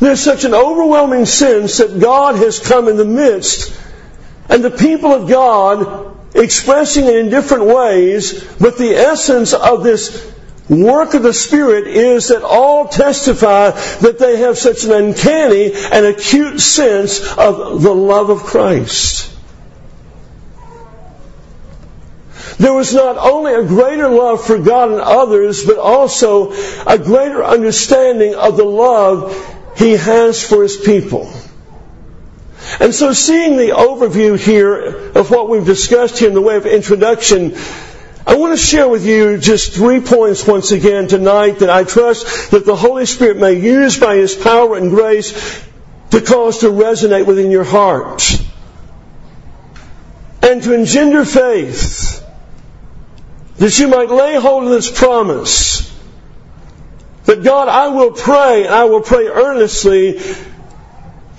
There's 0.00 0.20
such 0.20 0.44
an 0.44 0.54
overwhelming 0.54 1.26
sense 1.26 1.78
that 1.78 2.00
God 2.00 2.36
has 2.36 2.58
come 2.58 2.88
in 2.88 2.96
the 2.96 3.04
midst, 3.04 3.78
and 4.48 4.64
the 4.64 4.70
people 4.70 5.12
of 5.12 5.28
God 5.28 6.16
expressing 6.34 7.04
it 7.04 7.16
in 7.16 7.30
different 7.30 7.66
ways, 7.66 8.44
but 8.58 8.76
the 8.76 8.96
essence 8.96 9.52
of 9.52 9.84
this 9.84 10.32
work 10.68 11.14
of 11.14 11.22
the 11.22 11.32
Spirit 11.32 11.86
is 11.86 12.28
that 12.28 12.42
all 12.42 12.88
testify 12.88 13.70
that 13.70 14.18
they 14.18 14.38
have 14.38 14.58
such 14.58 14.84
an 14.84 14.92
uncanny 14.92 15.72
and 15.74 16.06
acute 16.06 16.60
sense 16.60 17.20
of 17.36 17.82
the 17.82 17.94
love 17.94 18.30
of 18.30 18.42
Christ. 18.42 19.33
There 22.58 22.72
was 22.72 22.94
not 22.94 23.16
only 23.16 23.54
a 23.54 23.64
greater 23.64 24.08
love 24.08 24.44
for 24.44 24.58
God 24.58 24.92
and 24.92 25.00
others, 25.00 25.64
but 25.64 25.78
also 25.78 26.52
a 26.86 26.98
greater 26.98 27.44
understanding 27.44 28.34
of 28.34 28.56
the 28.56 28.64
love 28.64 29.34
He 29.76 29.92
has 29.92 30.46
for 30.46 30.62
His 30.62 30.76
people. 30.76 31.32
And 32.80 32.94
so 32.94 33.12
seeing 33.12 33.56
the 33.56 33.74
overview 33.76 34.38
here 34.38 35.10
of 35.14 35.30
what 35.30 35.48
we've 35.48 35.66
discussed 35.66 36.18
here 36.18 36.28
in 36.28 36.34
the 36.34 36.40
way 36.40 36.56
of 36.56 36.66
introduction, 36.66 37.56
I 38.26 38.36
want 38.36 38.58
to 38.58 38.64
share 38.64 38.88
with 38.88 39.04
you 39.04 39.36
just 39.38 39.74
three 39.74 40.00
points 40.00 40.46
once 40.46 40.72
again 40.72 41.08
tonight 41.08 41.58
that 41.58 41.70
I 41.70 41.84
trust 41.84 42.52
that 42.52 42.64
the 42.64 42.76
Holy 42.76 43.04
Spirit 43.04 43.36
may 43.36 43.54
use 43.54 43.98
by 43.98 44.16
His 44.16 44.34
power 44.34 44.76
and 44.76 44.90
grace 44.90 45.32
to 46.10 46.20
cause 46.20 46.58
to 46.58 46.66
resonate 46.66 47.26
within 47.26 47.50
your 47.50 47.64
heart 47.64 48.40
and 50.40 50.62
to 50.62 50.72
engender 50.72 51.24
faith 51.24 52.23
that 53.58 53.78
you 53.78 53.88
might 53.88 54.10
lay 54.10 54.34
hold 54.36 54.64
of 54.64 54.70
this 54.70 54.90
promise 54.90 55.90
that 57.24 57.42
God, 57.42 57.68
I 57.68 57.88
will 57.88 58.12
pray, 58.12 58.64
and 58.64 58.74
I 58.74 58.84
will 58.84 59.00
pray 59.00 59.26
earnestly 59.26 60.20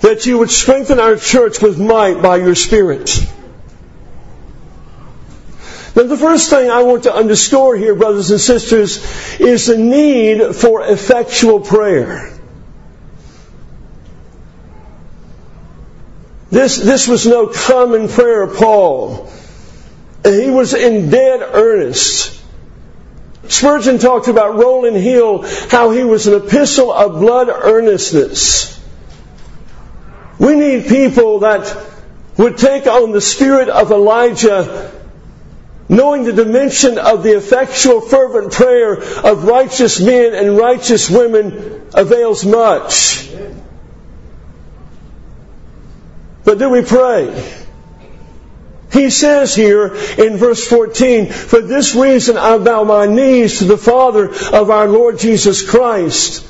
that 0.00 0.26
you 0.26 0.38
would 0.38 0.50
strengthen 0.50 0.98
our 0.98 1.16
church 1.16 1.60
with 1.62 1.78
might 1.78 2.20
by 2.20 2.36
your 2.36 2.54
Spirit. 2.54 3.24
Now, 5.94 6.02
the 6.02 6.16
first 6.16 6.50
thing 6.50 6.70
I 6.70 6.82
want 6.82 7.04
to 7.04 7.14
underscore 7.14 7.76
here, 7.76 7.94
brothers 7.94 8.30
and 8.30 8.40
sisters, 8.40 8.98
is 9.40 9.66
the 9.66 9.78
need 9.78 10.54
for 10.54 10.82
effectual 10.82 11.60
prayer. 11.60 12.38
This, 16.50 16.76
this 16.76 17.08
was 17.08 17.26
no 17.26 17.46
common 17.46 18.08
prayer 18.08 18.46
Paul. 18.46 19.32
He 20.24 20.50
was 20.50 20.74
in 20.74 21.10
dead 21.10 21.40
earnest. 21.40 22.42
Spurgeon 23.48 23.98
talked 23.98 24.28
about 24.28 24.56
Rowland 24.56 24.96
Hill, 24.96 25.44
how 25.70 25.90
he 25.90 26.02
was 26.02 26.26
an 26.26 26.34
epistle 26.34 26.92
of 26.92 27.20
blood 27.20 27.48
earnestness. 27.48 28.80
We 30.38 30.56
need 30.56 30.86
people 30.88 31.40
that 31.40 31.76
would 32.36 32.58
take 32.58 32.86
on 32.86 33.12
the 33.12 33.20
spirit 33.20 33.68
of 33.68 33.90
Elijah, 33.90 34.92
knowing 35.88 36.24
the 36.24 36.32
dimension 36.32 36.98
of 36.98 37.22
the 37.22 37.36
effectual, 37.36 38.00
fervent 38.00 38.52
prayer 38.52 38.94
of 38.94 39.44
righteous 39.44 40.00
men 40.00 40.34
and 40.34 40.56
righteous 40.58 41.08
women 41.08 41.88
avails 41.94 42.44
much. 42.44 43.30
But 46.44 46.58
do 46.58 46.68
we 46.68 46.82
pray? 46.82 47.65
He 48.96 49.10
says 49.10 49.54
here 49.54 49.94
in 50.16 50.38
verse 50.38 50.66
14, 50.66 51.26
For 51.26 51.60
this 51.60 51.94
reason 51.94 52.38
I 52.38 52.56
bow 52.56 52.82
my 52.84 53.04
knees 53.04 53.58
to 53.58 53.64
the 53.64 53.76
Father 53.76 54.30
of 54.30 54.70
our 54.70 54.88
Lord 54.88 55.18
Jesus 55.18 55.68
Christ, 55.68 56.46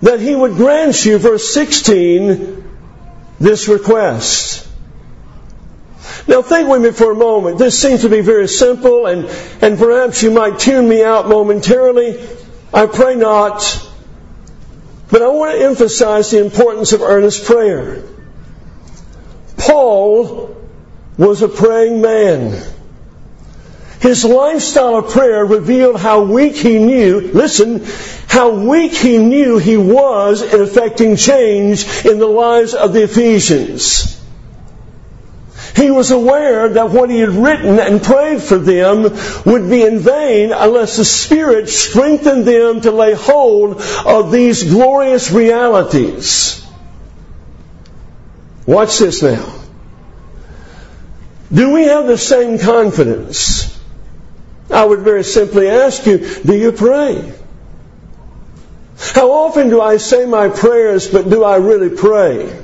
that 0.00 0.20
he 0.20 0.32
would 0.32 0.54
grant 0.54 1.04
you, 1.04 1.18
verse 1.18 1.52
16, 1.52 2.62
this 3.40 3.66
request. 3.66 4.68
Now 6.28 6.40
think 6.40 6.68
with 6.68 6.82
me 6.82 6.92
for 6.92 7.10
a 7.10 7.16
moment. 7.16 7.58
This 7.58 7.76
seems 7.76 8.02
to 8.02 8.08
be 8.08 8.20
very 8.20 8.46
simple 8.46 9.06
and, 9.06 9.24
and 9.60 9.76
perhaps 9.76 10.22
you 10.22 10.30
might 10.30 10.60
tune 10.60 10.88
me 10.88 11.02
out 11.02 11.28
momentarily. 11.28 12.24
I 12.72 12.86
pray 12.86 13.16
not. 13.16 13.88
But 15.10 15.22
I 15.22 15.28
want 15.30 15.58
to 15.58 15.64
emphasize 15.64 16.30
the 16.30 16.38
importance 16.44 16.92
of 16.92 17.02
earnest 17.02 17.44
prayer. 17.44 18.04
Paul 19.56 20.59
was 21.16 21.42
a 21.42 21.48
praying 21.48 22.00
man. 22.00 22.62
His 24.00 24.24
lifestyle 24.24 24.96
of 24.96 25.10
prayer 25.10 25.44
revealed 25.44 26.00
how 26.00 26.22
weak 26.22 26.56
he 26.56 26.78
knew, 26.78 27.20
listen, 27.20 27.84
how 28.28 28.50
weak 28.50 28.92
he 28.92 29.18
knew 29.18 29.58
he 29.58 29.76
was 29.76 30.40
in 30.40 30.62
effecting 30.62 31.16
change 31.16 31.84
in 32.06 32.18
the 32.18 32.26
lives 32.26 32.72
of 32.72 32.94
the 32.94 33.02
Ephesians. 33.02 34.16
He 35.76 35.90
was 35.90 36.10
aware 36.10 36.68
that 36.70 36.90
what 36.90 37.10
he 37.10 37.20
had 37.20 37.30
written 37.30 37.78
and 37.78 38.02
prayed 38.02 38.42
for 38.42 38.56
them 38.56 39.02
would 39.44 39.68
be 39.68 39.82
in 39.82 39.98
vain 39.98 40.52
unless 40.52 40.96
the 40.96 41.04
Spirit 41.04 41.68
strengthened 41.68 42.46
them 42.46 42.80
to 42.80 42.90
lay 42.90 43.14
hold 43.14 43.82
of 44.06 44.32
these 44.32 44.64
glorious 44.64 45.30
realities. 45.30 46.66
Watch 48.66 48.98
this 48.98 49.22
now. 49.22 49.59
Do 51.52 51.72
we 51.72 51.84
have 51.84 52.06
the 52.06 52.18
same 52.18 52.58
confidence? 52.58 53.78
I 54.70 54.84
would 54.84 55.00
very 55.00 55.24
simply 55.24 55.68
ask 55.68 56.06
you, 56.06 56.18
do 56.18 56.54
you 56.54 56.72
pray? 56.72 57.34
How 59.14 59.32
often 59.32 59.68
do 59.68 59.80
I 59.80 59.96
say 59.96 60.26
my 60.26 60.48
prayers, 60.48 61.08
but 61.08 61.28
do 61.28 61.42
I 61.42 61.56
really 61.56 61.90
pray? 61.90 62.56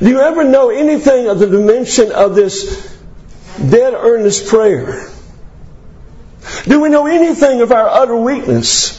Do 0.00 0.08
you 0.08 0.20
ever 0.20 0.42
know 0.42 0.70
anything 0.70 1.28
of 1.28 1.38
the 1.38 1.46
dimension 1.46 2.10
of 2.10 2.34
this 2.34 2.98
dead 3.58 3.94
earnest 3.94 4.48
prayer? 4.48 5.08
Do 6.64 6.80
we 6.80 6.88
know 6.88 7.06
anything 7.06 7.60
of 7.60 7.70
our 7.70 7.88
utter 7.88 8.16
weakness? 8.16 8.98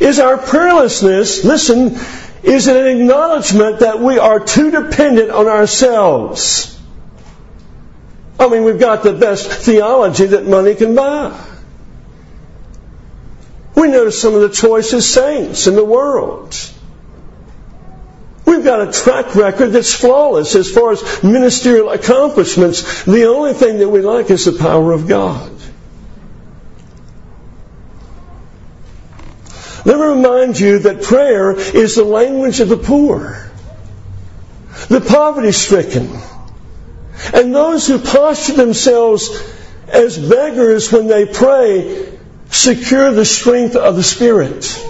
Is 0.00 0.18
our 0.18 0.36
prayerlessness, 0.36 1.44
listen, 1.44 1.96
is 2.42 2.66
an 2.66 2.86
acknowledgement 2.86 3.80
that 3.80 4.00
we 4.00 4.18
are 4.18 4.40
too 4.40 4.70
dependent 4.70 5.30
on 5.30 5.46
ourselves. 5.46 6.78
I 8.38 8.48
mean, 8.48 8.64
we've 8.64 8.80
got 8.80 9.04
the 9.04 9.12
best 9.12 9.50
theology 9.50 10.26
that 10.26 10.46
money 10.46 10.74
can 10.74 10.94
buy. 10.94 11.38
We 13.76 13.88
know 13.88 14.10
some 14.10 14.34
of 14.34 14.40
the 14.42 14.48
choicest 14.48 15.12
saints 15.12 15.66
in 15.66 15.76
the 15.76 15.84
world. 15.84 16.56
We've 18.44 18.64
got 18.64 18.88
a 18.88 18.92
track 18.92 19.34
record 19.36 19.68
that's 19.68 19.94
flawless 19.94 20.54
as 20.56 20.70
far 20.70 20.92
as 20.92 21.22
ministerial 21.22 21.90
accomplishments. 21.90 23.04
The 23.04 23.26
only 23.26 23.54
thing 23.54 23.78
that 23.78 23.88
we 23.88 24.02
like 24.02 24.30
is 24.30 24.44
the 24.44 24.52
power 24.52 24.92
of 24.92 25.06
God. 25.06 25.51
Let 29.84 29.98
me 29.98 30.04
remind 30.04 30.60
you 30.60 30.80
that 30.80 31.02
prayer 31.02 31.52
is 31.52 31.96
the 31.96 32.04
language 32.04 32.60
of 32.60 32.68
the 32.68 32.76
poor, 32.76 33.50
the 34.88 35.00
poverty 35.00 35.52
stricken, 35.52 36.08
and 37.34 37.54
those 37.54 37.86
who 37.88 37.98
posture 37.98 38.54
themselves 38.54 39.30
as 39.88 40.18
beggars 40.18 40.92
when 40.92 41.08
they 41.08 41.26
pray 41.26 42.18
secure 42.50 43.12
the 43.12 43.24
strength 43.24 43.76
of 43.76 43.96
the 43.96 44.02
Spirit. 44.02 44.88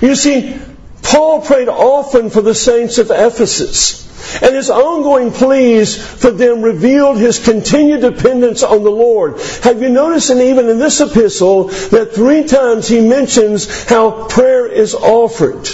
You 0.00 0.14
see, 0.14 0.60
Paul 1.02 1.42
prayed 1.42 1.68
often 1.68 2.30
for 2.30 2.40
the 2.40 2.54
saints 2.54 2.98
of 2.98 3.10
Ephesus. 3.10 4.08
And 4.40 4.54
his 4.54 4.70
ongoing 4.70 5.32
pleas 5.32 5.96
for 5.96 6.30
them 6.30 6.62
revealed 6.62 7.18
his 7.18 7.38
continued 7.38 8.00
dependence 8.00 8.62
on 8.62 8.82
the 8.84 8.90
Lord. 8.90 9.40
Have 9.62 9.82
you 9.82 9.88
noticed, 9.88 10.30
and 10.30 10.40
even 10.40 10.68
in 10.68 10.78
this 10.78 11.00
epistle, 11.00 11.64
that 11.64 12.12
three 12.14 12.44
times 12.44 12.88
he 12.88 13.00
mentions 13.00 13.84
how 13.84 14.26
prayer 14.28 14.66
is 14.66 14.94
offered? 14.94 15.68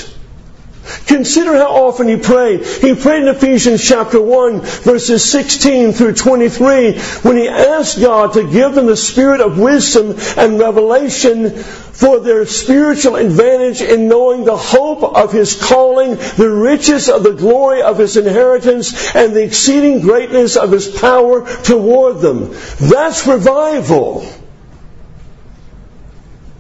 Consider 1.07 1.55
how 1.55 1.87
often 1.87 2.09
he 2.09 2.17
prayed. 2.17 2.65
He 2.65 2.95
prayed 2.95 3.23
in 3.23 3.29
Ephesians 3.29 3.87
chapter 3.87 4.21
1 4.21 4.61
verses 4.61 5.25
16 5.31 5.93
through 5.93 6.15
23 6.15 6.99
when 6.99 7.37
he 7.37 7.49
asked 7.49 8.01
God 8.01 8.35
to 8.35 8.51
give 8.51 8.75
them 8.75 8.87
the 8.87 8.97
spirit 8.97 9.41
of 9.41 9.59
wisdom 9.59 10.17
and 10.37 10.59
revelation 10.59 11.51
for 11.99 12.21
their 12.21 12.47
spiritual 12.47 13.17
advantage 13.17 13.83
in 13.83 14.09
knowing 14.09 14.45
the 14.45 14.57
hope 14.57 15.03
of 15.03 15.33
his 15.33 15.61
calling, 15.61 16.15
the 16.15 16.49
riches 16.49 17.09
of 17.09 17.23
the 17.23 17.33
glory 17.33 17.83
of 17.83 17.99
his 17.99 18.17
inheritance, 18.17 19.15
and 19.15 19.35
the 19.35 19.43
exceeding 19.43 20.01
greatness 20.01 20.57
of 20.57 20.71
his 20.71 20.89
power 20.89 21.45
toward 21.65 22.21
them. 22.21 22.51
That's 22.81 23.27
revival. 23.27 24.27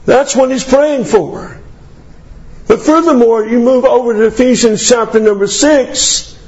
That's 0.07 0.35
what 0.35 0.51
he's 0.51 0.64
praying 0.64 1.05
for. 1.05 1.58
But 2.69 2.83
furthermore, 2.83 3.47
you 3.47 3.59
move 3.59 3.87
over 3.87 4.13
to 4.13 4.27
Ephesians 4.27 4.87
chapter 4.87 5.19
number 5.19 5.47
6. 5.47 6.39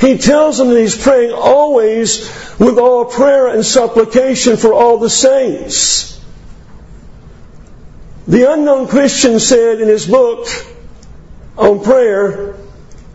He 0.00 0.16
tells 0.16 0.56
them 0.56 0.70
that 0.70 0.80
he's 0.80 0.96
praying 0.96 1.32
always 1.32 2.26
with 2.58 2.78
all 2.78 3.04
prayer 3.04 3.48
and 3.48 3.64
supplication 3.64 4.56
for 4.56 4.72
all 4.72 4.96
the 4.96 5.10
saints. 5.10 6.18
The 8.26 8.50
unknown 8.50 8.88
Christian 8.88 9.38
said 9.38 9.80
in 9.80 9.88
his 9.88 10.06
book 10.06 10.48
on 11.58 11.84
prayer 11.84 12.56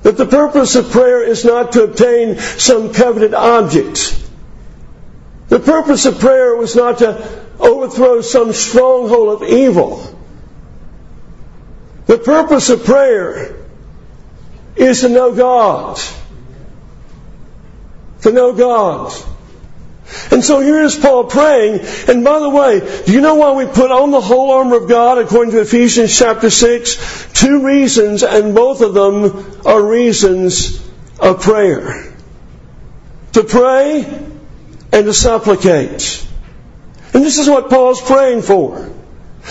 that 0.04 0.18
the 0.18 0.28
purpose 0.28 0.76
of 0.76 0.92
prayer 0.92 1.24
is 1.24 1.46
not 1.46 1.72
to 1.72 1.84
obtain 1.84 2.38
some 2.38 2.94
coveted 2.94 3.34
object. 3.34 4.22
The 5.48 5.60
purpose 5.60 6.06
of 6.06 6.20
prayer 6.20 6.56
was 6.56 6.76
not 6.76 7.00
to 7.00 7.44
overthrow 7.60 8.22
some 8.22 8.54
stronghold 8.54 9.42
of 9.42 9.50
evil. 9.50 10.15
The 12.06 12.18
purpose 12.18 12.70
of 12.70 12.86
prayer 12.86 13.56
is 14.76 15.02
to 15.02 15.10
know 15.10 15.34
God. 15.34 16.00
To 18.22 18.32
know 18.32 18.54
God. 18.54 19.14
And 20.32 20.44
so 20.44 20.60
here 20.60 20.84
is 20.84 20.96
Paul 20.96 21.26
praying. 21.26 21.80
And 22.08 22.24
by 22.24 22.40
the 22.40 22.50
way, 22.50 23.04
do 23.06 23.12
you 23.12 23.22
know 23.22 23.36
why 23.36 23.54
we 23.54 23.66
put 23.66 23.92
on 23.92 24.12
the 24.12 24.22
whole 24.22 24.52
armor 24.52 24.78
of 24.78 24.90
God 24.90 25.18
according 25.18 25.52
to 25.54 25.62
Ephesians 25.62 26.18
chapter 26.18 26.50
6? 26.50 27.34
Two 27.34 27.66
reasons, 27.66 28.24
and 28.24 28.54
both 28.54 28.82
of 28.82 28.94
them 28.94 29.62
are 29.66 29.82
reasons 29.82 30.86
of 31.20 31.42
prayer. 31.42 32.14
To 33.34 33.44
pray 33.44 34.04
and 34.92 35.06
to 35.06 35.14
supplicate. 35.14 36.28
And 37.14 37.24
this 37.24 37.40
is 37.40 37.50
what 37.50 37.70
Paul's 37.70 38.02
praying 38.02 38.44
for. 38.44 38.92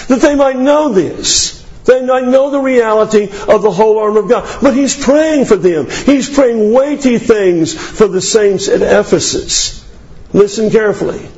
That 0.09 0.21
they 0.21 0.35
might 0.35 0.57
know 0.57 0.93
this. 0.93 1.64
They 1.85 2.05
might 2.05 2.27
know 2.27 2.51
the 2.51 2.61
reality 2.61 3.25
of 3.25 3.63
the 3.63 3.71
whole 3.71 3.99
armor 3.99 4.21
of 4.21 4.29
God. 4.29 4.63
But 4.63 4.75
he's 4.75 4.97
praying 5.03 5.45
for 5.45 5.57
them. 5.57 5.89
He's 5.91 6.31
praying 6.31 6.73
weighty 6.73 7.19
things 7.19 7.75
for 7.75 8.09
the 8.09 8.23
saints 8.23 8.69
at 8.69 8.81
Ephesus. 8.81 9.85
Listen 10.33 10.71
carefully. 10.71 11.29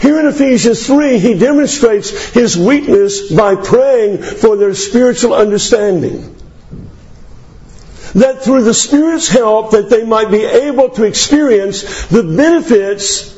Here 0.00 0.20
in 0.20 0.26
Ephesians 0.26 0.86
3, 0.86 1.18
he 1.18 1.38
demonstrates 1.38 2.10
his 2.30 2.56
weakness 2.56 3.32
by 3.32 3.56
praying 3.56 4.22
for 4.22 4.56
their 4.56 4.74
spiritual 4.74 5.34
understanding. 5.34 6.36
that 8.14 8.42
through 8.42 8.64
the 8.64 8.74
Spirit's 8.74 9.28
help 9.28 9.72
that 9.72 9.90
they 9.90 10.04
might 10.04 10.30
be 10.30 10.44
able 10.44 10.90
to 10.90 11.04
experience 11.04 12.06
the 12.06 12.22
benefits 12.22 13.34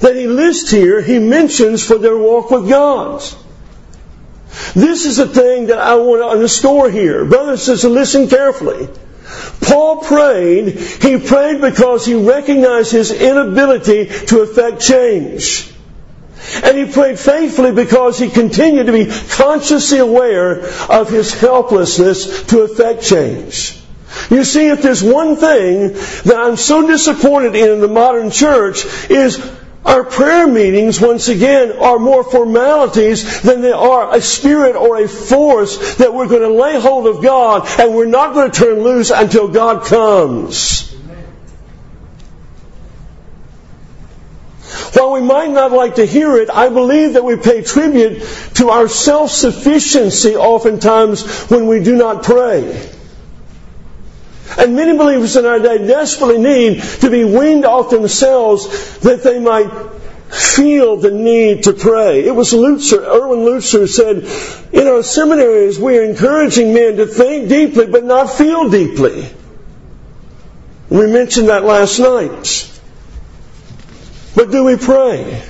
that 0.00 0.16
he 0.16 0.26
lists 0.26 0.70
here, 0.70 1.00
he 1.00 1.18
mentions 1.18 1.84
for 1.84 1.98
their 1.98 2.16
walk 2.16 2.50
with 2.50 2.68
God. 2.68 3.22
This 4.74 5.04
is 5.06 5.16
the 5.16 5.28
thing 5.28 5.66
that 5.66 5.78
I 5.78 5.94
want 5.96 6.22
to 6.22 6.26
underscore 6.26 6.90
here. 6.90 7.24
Brothers 7.24 7.68
and 7.68 7.78
sisters, 7.78 7.90
listen 7.90 8.28
carefully. 8.28 8.88
Paul 9.60 9.98
prayed, 9.98 10.78
he 10.78 11.18
prayed 11.18 11.60
because 11.60 12.04
he 12.06 12.14
recognized 12.14 12.92
his 12.92 13.10
inability 13.10 14.06
to 14.06 14.42
effect 14.42 14.80
change. 14.80 15.70
And 16.62 16.76
he 16.76 16.92
prayed 16.92 17.18
faithfully 17.18 17.72
because 17.72 18.18
he 18.18 18.28
continued 18.28 18.86
to 18.86 18.92
be 18.92 19.06
consciously 19.30 19.98
aware 19.98 20.60
of 20.90 21.08
his 21.08 21.32
helplessness 21.32 22.44
to 22.44 22.60
effect 22.62 23.02
change. 23.02 23.80
You 24.30 24.44
see, 24.44 24.68
if 24.68 24.82
there's 24.82 25.02
one 25.02 25.36
thing 25.36 25.92
that 25.92 26.36
I'm 26.36 26.56
so 26.56 26.86
disappointed 26.86 27.56
in 27.56 27.70
in 27.70 27.80
the 27.80 27.88
modern 27.88 28.30
church 28.30 28.84
is 29.10 29.38
our 29.84 30.02
prayer 30.04 30.46
meetings, 30.46 31.00
once 31.00 31.28
again, 31.28 31.72
are 31.72 31.98
more 31.98 32.24
formalities 32.24 33.42
than 33.42 33.60
they 33.60 33.72
are 33.72 34.14
a 34.14 34.20
spirit 34.20 34.76
or 34.76 35.02
a 35.02 35.08
force 35.08 35.96
that 35.96 36.14
we're 36.14 36.28
going 36.28 36.42
to 36.42 36.48
lay 36.48 36.80
hold 36.80 37.06
of 37.06 37.22
God 37.22 37.68
and 37.78 37.94
we're 37.94 38.06
not 38.06 38.32
going 38.32 38.50
to 38.50 38.58
turn 38.58 38.82
loose 38.82 39.10
until 39.10 39.48
God 39.48 39.84
comes. 39.84 40.90
While 44.94 45.12
we 45.12 45.20
might 45.20 45.50
not 45.50 45.72
like 45.72 45.96
to 45.96 46.06
hear 46.06 46.36
it, 46.38 46.48
I 46.50 46.68
believe 46.70 47.12
that 47.12 47.24
we 47.24 47.36
pay 47.36 47.62
tribute 47.62 48.22
to 48.54 48.70
our 48.70 48.88
self-sufficiency 48.88 50.36
oftentimes 50.36 51.50
when 51.50 51.66
we 51.66 51.82
do 51.82 51.94
not 51.96 52.22
pray. 52.22 52.93
And 54.58 54.76
many 54.76 54.96
believers 54.96 55.36
in 55.36 55.46
our 55.46 55.58
day 55.58 55.78
desperately 55.78 56.38
need 56.38 56.82
to 57.00 57.10
be 57.10 57.24
weaned 57.24 57.64
off 57.64 57.90
themselves 57.90 58.98
that 59.00 59.22
they 59.22 59.40
might 59.40 59.70
feel 60.30 60.96
the 60.96 61.10
need 61.10 61.64
to 61.64 61.72
pray. 61.72 62.24
It 62.24 62.34
was 62.34 62.52
Lutzer, 62.52 63.04
Erwin 63.04 63.40
Lutzer 63.40 63.80
who 63.80 63.86
said, 63.86 64.72
in 64.72 64.86
our 64.86 65.02
seminaries 65.02 65.78
we 65.78 65.98
are 65.98 66.02
encouraging 66.02 66.74
men 66.74 66.96
to 66.96 67.06
think 67.06 67.48
deeply 67.48 67.86
but 67.86 68.04
not 68.04 68.30
feel 68.30 68.68
deeply. 68.68 69.28
We 70.90 71.06
mentioned 71.06 71.48
that 71.48 71.64
last 71.64 71.98
night. 71.98 72.70
But 74.36 74.50
do 74.50 74.64
we 74.64 74.76
pray? 74.76 75.42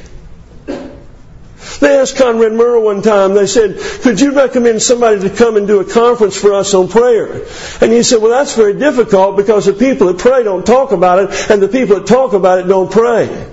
They 1.81 1.99
asked 1.99 2.17
Conrad 2.17 2.53
Murrow 2.53 2.85
one 2.85 3.03
time, 3.03 3.35
they 3.35 3.47
said, 3.47 3.79
could 4.03 4.21
you 4.21 4.33
recommend 4.33 4.83
somebody 4.83 5.21
to 5.21 5.31
come 5.31 5.57
and 5.57 5.67
do 5.67 5.81
a 5.81 5.85
conference 5.85 6.37
for 6.37 6.55
us 6.55 6.73
on 6.75 6.89
prayer? 6.89 7.43
And 7.81 7.93
he 7.93 8.03
said, 8.03 8.23
well, 8.23 8.31
that's 8.31 8.55
very 8.55 8.75
difficult 8.79 9.37
because 9.37 9.67
the 9.67 9.73
people 9.73 10.07
that 10.09 10.19
pray 10.19 10.43
don't 10.43 10.65
talk 10.65 10.93
about 10.93 11.19
it, 11.19 11.51
and 11.51 11.61
the 11.61 11.69
people 11.69 11.97
that 11.97 12.07
talk 12.07 12.33
about 12.33 12.61
it 12.61 12.69
don't 12.69 12.91
pray. 12.91 13.51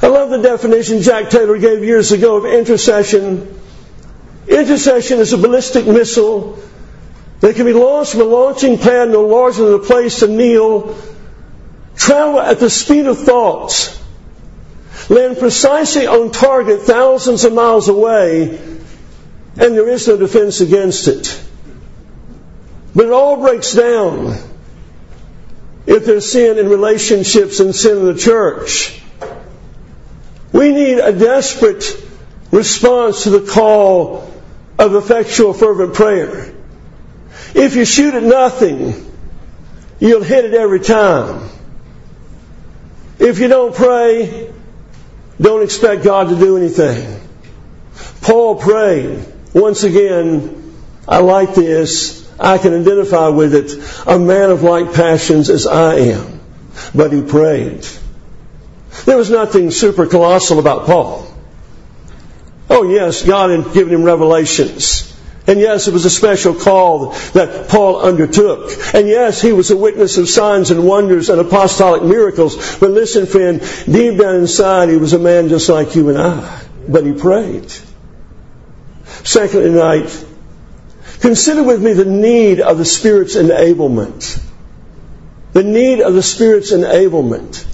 I 0.00 0.06
love 0.06 0.30
the 0.30 0.38
definition 0.42 1.02
Jack 1.02 1.30
Taylor 1.30 1.58
gave 1.58 1.82
years 1.82 2.12
ago 2.12 2.36
of 2.36 2.44
intercession. 2.46 3.58
Intercession 4.46 5.18
is 5.18 5.32
a 5.32 5.38
ballistic 5.38 5.86
missile 5.86 6.58
that 7.40 7.56
can 7.56 7.64
be 7.64 7.72
launched 7.72 8.12
from 8.12 8.20
a 8.22 8.24
launching 8.24 8.78
pad 8.78 9.10
no 9.10 9.26
larger 9.26 9.64
than 9.64 9.74
a 9.74 9.84
place 9.84 10.20
to 10.20 10.28
kneel 10.28 10.96
travel 11.98 12.40
at 12.40 12.60
the 12.60 12.70
speed 12.70 13.06
of 13.06 13.18
thought, 13.18 14.00
land 15.10 15.38
precisely 15.38 16.06
on 16.06 16.30
target 16.30 16.82
thousands 16.82 17.44
of 17.44 17.52
miles 17.52 17.88
away, 17.88 18.56
and 18.56 19.76
there 19.76 19.88
is 19.88 20.06
no 20.06 20.16
defense 20.16 20.60
against 20.60 21.08
it. 21.08 21.44
But 22.94 23.06
it 23.06 23.12
all 23.12 23.36
breaks 23.40 23.74
down 23.74 24.36
if 25.86 26.06
there's 26.06 26.30
sin 26.30 26.58
in 26.58 26.68
relationships 26.68 27.60
and 27.60 27.74
sin 27.74 27.98
in 27.98 28.06
the 28.06 28.18
church. 28.18 29.00
We 30.52 30.72
need 30.72 30.98
a 30.98 31.12
desperate 31.12 31.84
response 32.50 33.24
to 33.24 33.30
the 33.30 33.50
call 33.50 34.32
of 34.78 34.94
effectual 34.94 35.52
fervent 35.52 35.94
prayer. 35.94 36.54
If 37.54 37.76
you 37.76 37.84
shoot 37.84 38.14
at 38.14 38.22
nothing, 38.22 39.12
you'll 39.98 40.22
hit 40.22 40.44
it 40.44 40.54
every 40.54 40.80
time. 40.80 41.57
If 43.18 43.38
you 43.38 43.48
don't 43.48 43.74
pray, 43.74 44.52
don't 45.40 45.62
expect 45.62 46.04
God 46.04 46.28
to 46.28 46.36
do 46.36 46.56
anything. 46.56 47.20
Paul 48.20 48.56
prayed. 48.56 49.24
Once 49.54 49.82
again, 49.82 50.74
I 51.06 51.18
like 51.18 51.54
this. 51.54 52.28
I 52.38 52.58
can 52.58 52.74
identify 52.80 53.28
with 53.28 53.54
it. 53.54 53.72
A 54.06 54.18
man 54.18 54.50
of 54.50 54.62
like 54.62 54.92
passions 54.94 55.50
as 55.50 55.66
I 55.66 55.94
am. 55.96 56.40
But 56.94 57.12
he 57.12 57.22
prayed. 57.22 57.86
There 59.04 59.16
was 59.16 59.30
nothing 59.30 59.70
super 59.70 60.06
colossal 60.06 60.58
about 60.58 60.86
Paul. 60.86 61.26
Oh 62.70 62.88
yes, 62.88 63.24
God 63.24 63.50
had 63.50 63.72
given 63.72 63.94
him 63.94 64.04
revelations. 64.04 65.17
And 65.48 65.58
yes, 65.60 65.88
it 65.88 65.94
was 65.94 66.04
a 66.04 66.10
special 66.10 66.54
call 66.54 67.12
that 67.32 67.70
Paul 67.70 68.00
undertook. 68.00 68.70
And 68.94 69.08
yes, 69.08 69.40
he 69.40 69.50
was 69.52 69.70
a 69.70 69.76
witness 69.78 70.18
of 70.18 70.28
signs 70.28 70.70
and 70.70 70.86
wonders 70.86 71.30
and 71.30 71.40
apostolic 71.40 72.02
miracles. 72.02 72.78
But 72.78 72.90
listen, 72.90 73.24
friend, 73.24 73.60
deep 73.86 74.18
down 74.20 74.36
inside, 74.36 74.90
he 74.90 74.98
was 74.98 75.14
a 75.14 75.18
man 75.18 75.48
just 75.48 75.70
like 75.70 75.96
you 75.96 76.10
and 76.10 76.18
I. 76.18 76.62
But 76.86 77.06
he 77.06 77.12
prayed. 77.12 77.72
Secondly, 79.24 79.70
tonight, 79.70 80.26
consider 81.20 81.62
with 81.62 81.82
me 81.82 81.94
the 81.94 82.04
need 82.04 82.60
of 82.60 82.76
the 82.76 82.84
Spirit's 82.84 83.34
enablement. 83.34 84.44
The 85.54 85.64
need 85.64 86.00
of 86.00 86.12
the 86.12 86.22
Spirit's 86.22 86.72
enablement. 86.72 87.66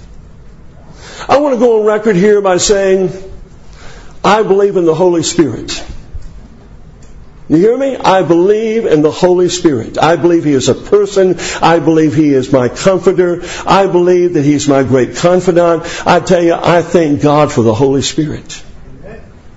I 1.27 1.39
want 1.39 1.55
to 1.55 1.59
go 1.59 1.81
on 1.81 1.85
record 1.85 2.15
here 2.15 2.39
by 2.39 2.55
saying, 2.55 3.11
I 4.23 4.43
believe 4.43 4.77
in 4.77 4.85
the 4.85 4.95
Holy 4.95 5.23
Spirit. 5.23 5.83
You 7.47 7.57
hear 7.57 7.77
me? 7.77 7.95
I 7.95 8.23
believe 8.23 8.85
in 8.85 9.03
the 9.03 9.11
Holy 9.11 9.49
Spirit. 9.49 9.99
I 9.99 10.15
believe 10.15 10.43
He 10.43 10.53
is 10.53 10.67
a 10.67 10.73
person. 10.73 11.37
I 11.61 11.79
believe 11.79 12.15
He 12.15 12.33
is 12.33 12.51
my 12.51 12.69
comforter. 12.69 13.43
I 13.67 13.85
believe 13.85 14.33
that 14.33 14.43
He's 14.43 14.67
my 14.67 14.81
great 14.81 15.17
confidant. 15.17 15.83
I 16.07 16.19
tell 16.21 16.41
you, 16.41 16.55
I 16.55 16.81
thank 16.81 17.21
God 17.21 17.51
for 17.51 17.61
the 17.61 17.73
Holy 17.73 18.01
Spirit. 18.01 18.63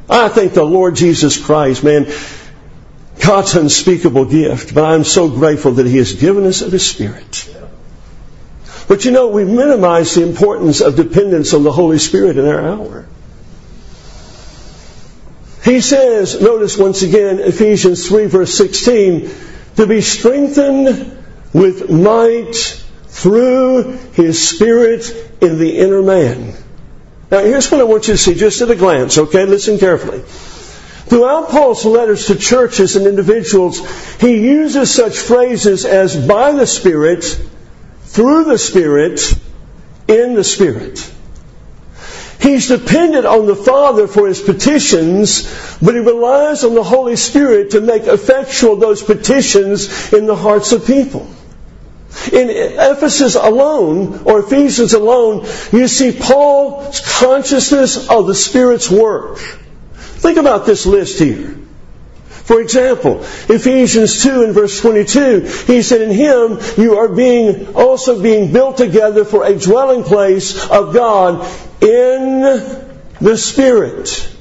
I 0.08 0.28
thank 0.28 0.52
the 0.52 0.64
Lord 0.64 0.96
Jesus 0.96 1.42
Christ, 1.42 1.82
man, 1.82 2.06
God's 3.24 3.54
unspeakable 3.54 4.26
gift. 4.26 4.74
But 4.74 4.84
I'm 4.84 5.04
so 5.04 5.30
grateful 5.30 5.72
that 5.72 5.86
He 5.86 5.96
has 5.96 6.12
given 6.12 6.44
us 6.44 6.60
of 6.60 6.72
His 6.72 6.86
Spirit. 6.86 7.54
But 8.86 9.06
you 9.06 9.12
know, 9.12 9.28
we 9.28 9.44
minimize 9.44 10.14
the 10.14 10.26
importance 10.26 10.82
of 10.82 10.96
dependence 10.96 11.54
on 11.54 11.62
the 11.62 11.72
Holy 11.72 11.98
Spirit 11.98 12.36
in 12.36 12.46
our 12.46 12.60
hour. 12.60 13.06
He 15.68 15.82
says, 15.82 16.40
notice 16.40 16.78
once 16.78 17.02
again, 17.02 17.40
Ephesians 17.40 18.08
3 18.08 18.24
verse 18.24 18.56
16, 18.56 19.30
to 19.76 19.86
be 19.86 20.00
strengthened 20.00 21.14
with 21.52 21.90
might 21.90 22.54
through 23.08 23.98
His 24.14 24.48
Spirit 24.48 25.04
in 25.42 25.58
the 25.58 25.76
inner 25.76 26.02
man. 26.02 26.54
Now 27.30 27.40
here's 27.40 27.70
what 27.70 27.82
I 27.82 27.84
want 27.84 28.08
you 28.08 28.14
to 28.14 28.18
see 28.18 28.34
just 28.34 28.62
at 28.62 28.70
a 28.70 28.76
glance, 28.76 29.18
okay? 29.18 29.44
Listen 29.44 29.78
carefully. 29.78 30.20
Throughout 30.20 31.50
Paul's 31.50 31.84
letters 31.84 32.28
to 32.28 32.36
churches 32.36 32.96
and 32.96 33.06
individuals, 33.06 33.80
he 34.22 34.42
uses 34.42 34.94
such 34.94 35.18
phrases 35.18 35.84
as 35.84 36.16
by 36.26 36.52
the 36.52 36.66
Spirit, 36.66 37.24
through 38.04 38.44
the 38.44 38.56
Spirit, 38.56 39.20
in 40.08 40.34
the 40.34 40.44
Spirit. 40.44 41.12
He's 42.40 42.68
dependent 42.68 43.26
on 43.26 43.46
the 43.46 43.56
Father 43.56 44.06
for 44.06 44.28
his 44.28 44.40
petitions, 44.40 45.42
but 45.82 45.94
he 45.94 46.00
relies 46.00 46.62
on 46.64 46.74
the 46.74 46.84
Holy 46.84 47.16
Spirit 47.16 47.72
to 47.72 47.80
make 47.80 48.04
effectual 48.04 48.76
those 48.76 49.02
petitions 49.02 50.12
in 50.12 50.26
the 50.26 50.36
hearts 50.36 50.72
of 50.72 50.86
people. 50.86 51.28
In 52.32 52.48
Ephesus 52.50 53.34
alone, 53.34 54.22
or 54.24 54.40
Ephesians 54.40 54.92
alone, 54.92 55.46
you 55.72 55.88
see 55.88 56.12
Paul's 56.12 57.00
consciousness 57.18 58.08
of 58.08 58.26
the 58.26 58.34
Spirit's 58.34 58.90
work. 58.90 59.38
Think 59.38 60.38
about 60.38 60.64
this 60.64 60.86
list 60.86 61.18
here. 61.18 61.56
For 62.48 62.62
example, 62.62 63.20
Ephesians 63.50 64.22
2 64.22 64.44
and 64.44 64.54
verse 64.54 64.80
22, 64.80 65.40
he 65.66 65.82
said, 65.82 66.00
In 66.00 66.10
him 66.10 66.58
you 66.78 66.96
are 66.96 67.08
being, 67.08 67.74
also 67.74 68.22
being 68.22 68.54
built 68.54 68.78
together 68.78 69.26
for 69.26 69.44
a 69.44 69.54
dwelling 69.54 70.02
place 70.02 70.58
of 70.70 70.94
God 70.94 71.46
in 71.82 72.40
the 73.20 73.36
Spirit. 73.36 74.34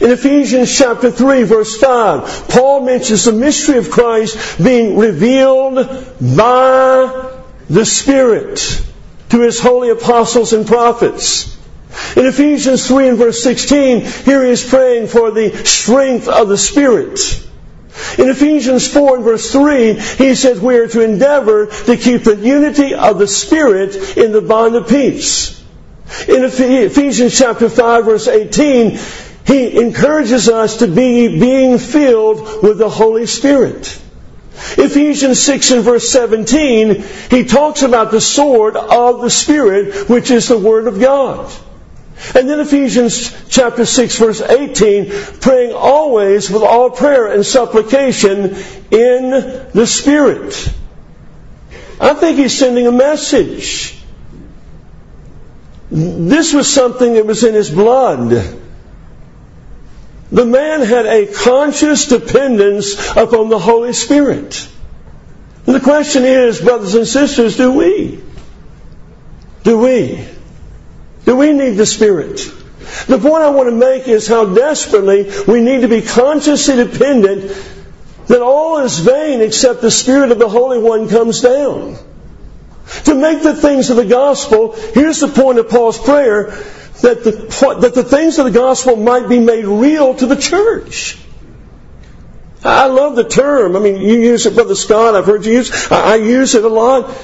In 0.00 0.12
Ephesians 0.12 0.74
chapter 0.78 1.10
3 1.10 1.42
verse 1.42 1.76
5, 1.76 2.48
Paul 2.48 2.86
mentions 2.86 3.26
the 3.26 3.32
mystery 3.32 3.76
of 3.76 3.90
Christ 3.90 4.56
being 4.56 4.96
revealed 4.96 5.74
by 6.18 7.32
the 7.68 7.84
Spirit 7.84 8.82
to 9.28 9.42
his 9.42 9.60
holy 9.60 9.90
apostles 9.90 10.54
and 10.54 10.66
prophets. 10.66 11.54
In 12.16 12.26
Ephesians 12.26 12.86
3 12.86 13.08
and 13.08 13.18
verse 13.18 13.42
16, 13.42 14.00
here 14.00 14.44
he 14.44 14.50
is 14.50 14.64
praying 14.64 15.08
for 15.08 15.30
the 15.30 15.54
strength 15.64 16.28
of 16.28 16.48
the 16.48 16.58
Spirit. 16.58 17.18
In 18.18 18.28
Ephesians 18.28 18.90
4 18.92 19.16
and 19.16 19.24
verse 19.24 19.52
3, 19.52 19.94
he 19.94 20.34
says 20.34 20.60
we 20.60 20.76
are 20.76 20.88
to 20.88 21.00
endeavor 21.00 21.66
to 21.66 21.96
keep 21.96 22.24
the 22.24 22.36
unity 22.36 22.94
of 22.94 23.18
the 23.18 23.26
Spirit 23.26 24.16
in 24.16 24.32
the 24.32 24.40
bond 24.40 24.76
of 24.76 24.88
peace. 24.88 25.62
In 26.28 26.44
Ephesians 26.44 27.36
chapter 27.36 27.68
5 27.68 28.04
verse 28.04 28.28
18, 28.28 28.98
he 29.46 29.80
encourages 29.80 30.48
us 30.48 30.78
to 30.78 30.86
be 30.86 31.38
being 31.38 31.78
filled 31.78 32.62
with 32.62 32.78
the 32.78 32.88
Holy 32.88 33.26
Spirit. 33.26 34.00
Ephesians 34.78 35.40
6 35.42 35.70
and 35.72 35.84
verse 35.84 36.08
17, 36.08 37.04
he 37.30 37.44
talks 37.44 37.82
about 37.82 38.10
the 38.10 38.20
sword 38.20 38.76
of 38.76 39.20
the 39.20 39.30
Spirit, 39.30 40.08
which 40.08 40.30
is 40.30 40.48
the 40.48 40.58
Word 40.58 40.86
of 40.86 40.98
God. 40.98 41.52
And 42.34 42.48
then 42.48 42.60
Ephesians 42.60 43.48
chapter 43.48 43.84
6 43.84 44.18
verse 44.18 44.40
18, 44.40 45.10
praying 45.40 45.72
always 45.72 46.50
with 46.50 46.62
all 46.62 46.90
prayer 46.90 47.26
and 47.32 47.44
supplication 47.44 48.56
in 48.90 49.30
the 49.72 49.86
Spirit. 49.86 50.72
I 52.00 52.14
think 52.14 52.38
he's 52.38 52.56
sending 52.56 52.86
a 52.86 52.92
message. 52.92 53.98
This 55.90 56.52
was 56.52 56.72
something 56.72 57.14
that 57.14 57.26
was 57.26 57.44
in 57.44 57.54
his 57.54 57.70
blood. 57.70 58.30
The 60.32 60.44
man 60.44 60.82
had 60.82 61.06
a 61.06 61.26
conscious 61.26 62.06
dependence 62.06 62.94
upon 63.16 63.48
the 63.48 63.58
Holy 63.58 63.92
Spirit. 63.92 64.68
And 65.66 65.74
the 65.74 65.80
question 65.80 66.24
is, 66.24 66.60
brothers 66.60 66.94
and 66.94 67.06
sisters, 67.06 67.56
do 67.56 67.72
we? 67.72 68.20
Do 69.62 69.78
we? 69.78 70.26
Do 71.26 71.36
we 71.36 71.52
need 71.52 71.76
the 71.76 71.86
Spirit? 71.86 72.36
The 73.08 73.18
point 73.18 73.42
I 73.42 73.50
want 73.50 73.68
to 73.68 73.74
make 73.74 74.06
is 74.08 74.28
how 74.28 74.54
desperately 74.54 75.30
we 75.46 75.60
need 75.60 75.82
to 75.82 75.88
be 75.88 76.00
consciously 76.00 76.76
dependent 76.76 77.50
that 78.28 78.40
all 78.40 78.78
is 78.78 79.00
vain 79.00 79.40
except 79.40 79.82
the 79.82 79.90
Spirit 79.90 80.30
of 80.30 80.38
the 80.38 80.48
Holy 80.48 80.78
One 80.78 81.08
comes 81.08 81.40
down. 81.40 81.96
To 83.04 83.14
make 83.14 83.42
the 83.42 83.54
things 83.54 83.90
of 83.90 83.96
the 83.96 84.04
gospel, 84.04 84.72
here's 84.72 85.18
the 85.18 85.28
point 85.28 85.58
of 85.58 85.68
Paul's 85.68 85.98
prayer, 85.98 86.50
that 87.02 87.24
the, 87.24 87.76
that 87.80 87.94
the 87.94 88.04
things 88.04 88.38
of 88.38 88.44
the 88.44 88.52
gospel 88.52 88.96
might 88.96 89.28
be 89.28 89.40
made 89.40 89.64
real 89.64 90.14
to 90.14 90.26
the 90.26 90.36
church. 90.36 91.18
I 92.64 92.86
love 92.86 93.16
the 93.16 93.28
term. 93.28 93.76
I 93.76 93.80
mean, 93.80 94.00
you 94.00 94.14
use 94.14 94.46
it, 94.46 94.54
Brother 94.54 94.74
Scott. 94.74 95.14
I've 95.14 95.26
heard 95.26 95.44
you 95.44 95.52
use. 95.52 95.90
I 95.90 96.16
use 96.16 96.54
it 96.54 96.64
a 96.64 96.68
lot. 96.68 97.14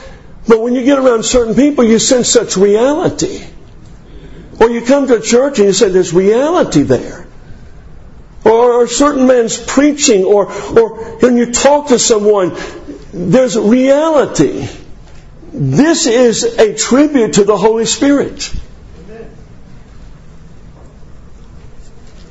But 0.47 0.61
when 0.61 0.75
you 0.75 0.85
get 0.85 0.99
around 0.99 1.25
certain 1.25 1.55
people, 1.55 1.85
you 1.85 1.99
sense 2.01 2.29
such 2.29 2.57
reality. 2.57 3.45
Or 4.62 4.70
you 4.70 4.83
come 4.83 5.09
to 5.09 5.16
a 5.16 5.20
church 5.20 5.59
and 5.59 5.66
you 5.66 5.72
say, 5.72 5.88
"There's 5.88 6.14
reality 6.14 6.83
there." 6.83 7.27
Or 8.44 8.85
a 8.85 8.88
certain 8.88 9.27
man's 9.27 9.57
preaching, 9.57 10.25
or 10.25 10.53
or 10.77 10.88
when 11.20 11.37
you 11.37 11.53
talk 11.53 11.88
to 11.88 11.98
someone, 11.98 12.57
there's 13.12 13.59
reality. 13.59 14.68
This 15.53 16.07
is 16.07 16.44
a 16.44 16.75
tribute 16.75 17.35
to 17.35 17.44
the 17.44 17.57
Holy 17.57 17.87
Spirit. 17.87 18.53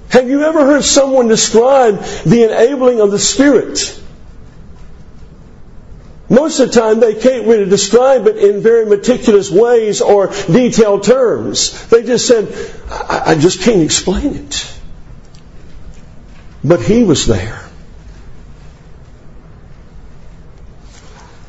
Have 0.09 0.29
you 0.29 0.43
ever 0.43 0.65
heard 0.65 0.83
someone 0.83 1.27
describe 1.27 2.01
the 2.25 2.43
enabling 2.43 3.01
of 3.01 3.11
the 3.11 3.19
Spirit? 3.19 4.00
Most 6.31 6.61
of 6.61 6.71
the 6.71 6.79
time, 6.79 7.01
they 7.01 7.15
can't 7.15 7.45
really 7.45 7.65
describe 7.65 8.25
it 8.25 8.37
in 8.37 8.61
very 8.61 8.85
meticulous 8.85 9.51
ways 9.51 9.99
or 9.99 10.27
detailed 10.27 11.03
terms. 11.03 11.87
They 11.87 12.03
just 12.03 12.25
said, 12.25 12.47
I, 12.89 13.31
I 13.31 13.35
just 13.35 13.63
can't 13.63 13.81
explain 13.81 14.35
it. 14.35 14.73
But 16.63 16.81
he 16.81 17.03
was 17.03 17.27
there. 17.27 17.61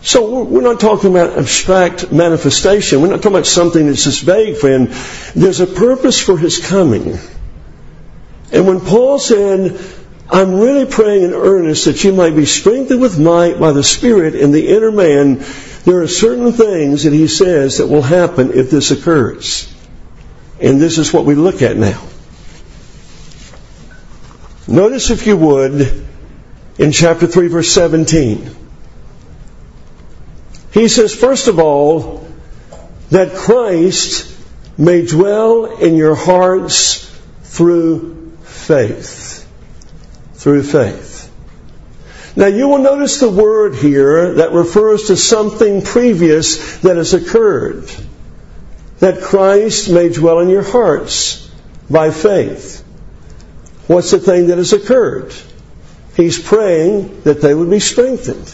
So 0.01 0.43
we're 0.43 0.63
not 0.63 0.81
talking 0.81 1.13
about 1.13 1.39
abstract 1.39 2.11
manifestation. 2.11 3.03
We're 3.03 3.11
not 3.11 3.23
talking 3.23 3.37
about 3.37 3.47
something 3.47 3.87
that's 3.87 4.03
just 4.03 4.23
vague, 4.23 4.57
friend. 4.57 4.89
There's 5.37 5.61
a 5.61 5.67
purpose 5.69 6.21
for 6.21 6.37
his 6.37 6.59
coming. 6.59 7.19
And 8.51 8.67
when 8.67 8.81
Paul 8.81 9.21
said, 9.21 9.79
I'm 10.33 10.55
really 10.55 10.87
praying 10.87 11.25
in 11.25 11.35
earnest 11.35 11.85
that 11.85 12.03
you 12.05 12.15
might 12.15 12.35
be 12.35 12.47
strengthened 12.47 13.03
with 13.03 13.19
might 13.19 13.61
by 13.61 13.73
the 13.73 13.85
Spirit 13.85 14.35
in 14.35 14.51
the 14.51 14.69
inner 14.69 14.91
man, 14.91 15.45
there 15.85 16.01
are 16.01 16.09
certain 16.09 16.53
things 16.53 17.05
that 17.05 17.13
he 17.13 17.29
says 17.29 17.77
that 17.79 17.89
will 17.89 18.01
happen 18.01 18.51
if 18.55 18.71
this 18.71 18.91
occurs. 18.91 19.71
And 20.59 20.81
this 20.81 20.97
is 20.97 21.13
what 21.13 21.27
we 21.27 21.35
look 21.35 21.61
at 21.61 21.77
now. 21.77 22.03
Notice, 24.67 25.11
if 25.11 25.27
you 25.27 25.37
would, 25.37 26.07
in 26.79 26.93
chapter 26.93 27.27
3, 27.27 27.49
verse 27.49 27.71
17. 27.71 28.57
He 30.73 30.89
says, 30.89 31.15
first 31.15 31.49
of 31.49 31.59
all, 31.59 32.27
that 33.11 33.35
Christ 33.35 34.35
may 34.79 35.05
dwell 35.05 35.77
in 35.77 35.95
your 35.95 36.15
hearts 36.15 37.07
through 37.43 38.33
faith. 38.45 39.42
Through 40.43 40.65
faith. 40.65 41.33
Now 42.35 42.47
you 42.47 42.67
will 42.67 42.81
notice 42.81 43.21
the 43.21 43.31
word 43.31 43.77
here 43.77 44.35
that 44.35 44.51
refers 44.51 45.05
to 45.05 45.17
something 45.17 45.83
previous 45.83 46.79
that 46.79 46.97
has 46.97 47.15
occurred. 47.15 47.89
That 48.99 49.23
Christ 49.23 49.89
may 49.89 50.09
dwell 50.09 50.41
in 50.41 50.49
your 50.49 50.65
hearts 50.65 51.49
by 51.89 52.11
faith. 52.11 52.83
What's 53.87 54.11
the 54.11 54.19
thing 54.19 54.49
that 54.49 54.59
has 54.59 54.73
occurred? 54.73 55.33
He's 56.17 56.43
praying 56.43 57.23
that 57.23 57.41
they 57.41 57.55
would 57.55 57.71
be 57.71 57.79
strengthened. 57.79 58.53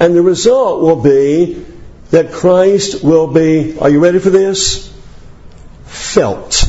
And 0.00 0.16
the 0.16 0.22
result 0.22 0.82
will 0.82 1.00
be 1.00 1.64
that 2.10 2.32
Christ 2.32 3.04
will 3.04 3.28
be, 3.28 3.78
are 3.78 3.88
you 3.88 4.00
ready 4.00 4.18
for 4.18 4.30
this? 4.30 4.92
Felt. 5.84 6.68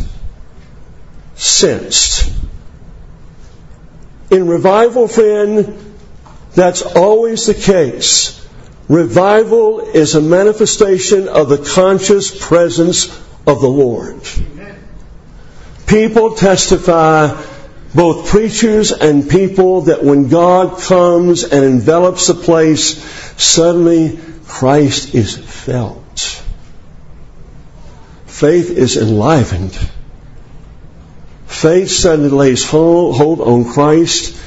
Sensed. 1.33 2.38
In 4.31 4.47
revival, 4.47 5.07
friend, 5.07 5.95
that's 6.53 6.81
always 6.81 7.47
the 7.47 7.53
case. 7.53 8.35
Revival 8.87 9.79
is 9.79 10.15
a 10.15 10.21
manifestation 10.21 11.27
of 11.27 11.49
the 11.49 11.57
conscious 11.57 12.47
presence 12.47 13.07
of 13.47 13.61
the 13.61 13.69
Lord. 13.69 14.21
People 15.87 16.35
testify, 16.35 17.35
both 17.95 18.29
preachers 18.29 18.91
and 18.91 19.27
people, 19.29 19.81
that 19.81 20.03
when 20.03 20.27
God 20.27 20.79
comes 20.79 21.43
and 21.43 21.65
envelops 21.65 22.29
a 22.29 22.35
place, 22.35 23.01
suddenly 23.41 24.19
Christ 24.45 25.15
is 25.15 25.35
felt. 25.37 26.43
Faith 28.27 28.69
is 28.69 28.97
enlivened 28.97 29.77
Faith 31.49 31.89
suddenly 31.89 32.29
lays 32.29 32.63
hold 32.63 33.41
on 33.41 33.65
Christ 33.65 34.39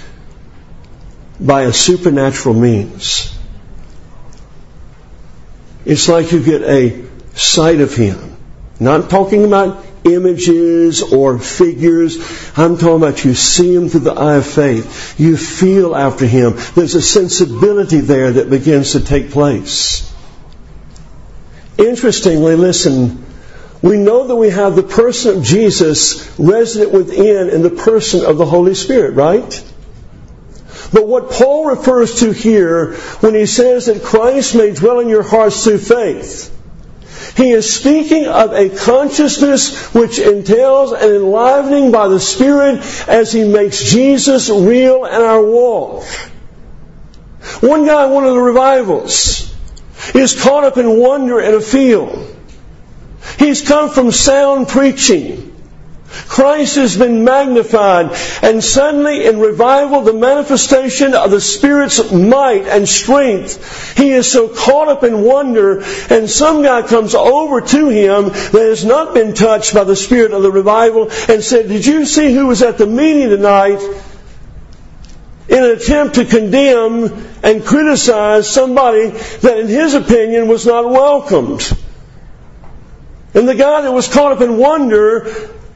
by 1.39 1.63
a 1.63 1.73
supernatural 1.73 2.55
means. 2.55 3.37
It's 5.85 6.09
like 6.09 6.31
you 6.31 6.43
get 6.43 6.63
a 6.63 7.05
sight 7.35 7.81
of 7.81 7.95
Him. 7.95 8.37
Not 8.79 9.11
talking 9.11 9.45
about 9.45 9.85
images 10.05 11.03
or 11.03 11.41
figures. 11.41 12.17
I'm 12.57 12.79
talking 12.79 12.97
about 12.97 13.25
you 13.25 13.35
see 13.35 13.75
Him 13.75 13.89
through 13.89 14.01
the 14.01 14.15
eye 14.15 14.37
of 14.37 14.47
faith. 14.47 15.19
You 15.19 15.37
feel 15.37 15.97
after 15.97 16.25
Him. 16.25 16.55
There's 16.77 16.95
a 16.95 17.03
sensibility 17.03 17.99
there 17.99 18.31
that 18.31 18.49
begins 18.49 18.93
to 18.93 19.01
take 19.01 19.33
place. 19.33 20.09
Interestingly, 21.77 22.55
listen, 22.55 23.27
we 23.83 23.97
know 23.97 24.29
that 24.29 24.37
we 24.37 24.51
have 24.51 24.77
the 24.77 24.83
person 24.85 25.39
of 25.39 25.45
Jesus 25.45 26.39
resident 26.39 26.93
within 26.93 27.51
in 27.51 27.63
the 27.63 27.71
person 27.71 28.25
of 28.25 28.39
the 28.39 28.47
Holy 28.47 28.75
Spirit, 28.75 29.15
right? 29.15 29.65
But 30.93 31.09
what 31.09 31.31
Paul 31.31 31.67
refers 31.67 32.21
to 32.21 32.33
here 32.33 32.95
when 33.21 33.35
he 33.35 33.47
says 33.47 33.87
that 33.87 34.03
Christ 34.03 34.55
may 34.55 34.73
dwell 34.73 35.01
in 35.01 35.09
your 35.09 35.23
hearts 35.23 35.65
through 35.65 35.79
faith, 35.79 36.57
he 37.37 37.51
is 37.51 37.73
speaking 37.73 38.27
of 38.27 38.53
a 38.53 38.69
consciousness 38.69 39.93
which 39.95 40.19
entails 40.19 40.93
an 40.93 41.11
enlivening 41.11 41.91
by 41.91 42.09
the 42.09 42.21
Spirit 42.21 42.81
as 43.09 43.33
he 43.33 43.45
makes 43.45 43.83
Jesus 43.83 44.51
real 44.51 45.07
in 45.07 45.15
our 45.15 45.43
walk. 45.43 46.05
One 47.61 47.87
guy, 47.87 48.07
one 48.07 48.25
of 48.25 48.35
the 48.35 48.41
revivals, 48.41 49.55
is 50.15 50.41
caught 50.41 50.65
up 50.65 50.77
in 50.77 50.99
wonder 50.99 51.41
in 51.41 51.55
a 51.55 51.61
field. 51.61 52.32
He's 53.39 53.63
come 53.63 53.91
from 53.91 54.11
sound 54.13 54.69
preaching. 54.69 55.53
Christ 56.29 56.77
has 56.77 56.97
been 56.97 57.25
magnified, 57.25 58.11
and 58.43 58.63
suddenly 58.63 59.25
in 59.25 59.39
revival, 59.39 60.03
the 60.03 60.13
manifestation 60.13 61.15
of 61.15 61.31
the 61.31 61.41
Spirit's 61.41 62.13
might 62.13 62.67
and 62.67 62.87
strength, 62.89 63.97
he 63.97 64.11
is 64.11 64.31
so 64.31 64.49
caught 64.49 64.89
up 64.89 65.05
in 65.05 65.23
wonder, 65.23 65.83
and 66.11 66.29
some 66.29 66.63
guy 66.63 66.83
comes 66.83 67.15
over 67.15 67.61
to 67.63 67.89
him 67.89 68.25
that 68.29 68.67
has 68.69 68.85
not 68.85 69.15
been 69.15 69.35
touched 69.35 69.75
by 69.75 69.85
the 69.85 69.97
Spirit 69.97 70.33
of 70.33 70.43
the 70.43 70.51
revival 70.51 71.11
and 71.29 71.43
said, 71.43 71.69
Did 71.69 71.87
you 71.87 72.05
see 72.05 72.33
who 72.35 72.47
was 72.47 72.63
at 72.63 72.79
the 72.79 72.87
meeting 72.87 73.31
tonight? 73.31 73.81
in 75.49 75.63
an 75.63 75.71
attempt 75.73 76.15
to 76.15 76.25
condemn 76.25 77.13
and 77.43 77.65
criticize 77.67 78.49
somebody 78.49 79.09
that 79.09 79.59
in 79.59 79.69
his 79.69 79.93
opinion 79.93 80.49
was 80.49 80.65
not 80.65 80.89
welcomed. 80.89 81.77
And 83.35 83.49
the 83.49 83.55
guy 83.55 83.83
that 83.83 83.93
was 83.93 84.09
caught 84.09 84.33
up 84.33 84.41
in 84.41 84.59
wonder 84.59 85.27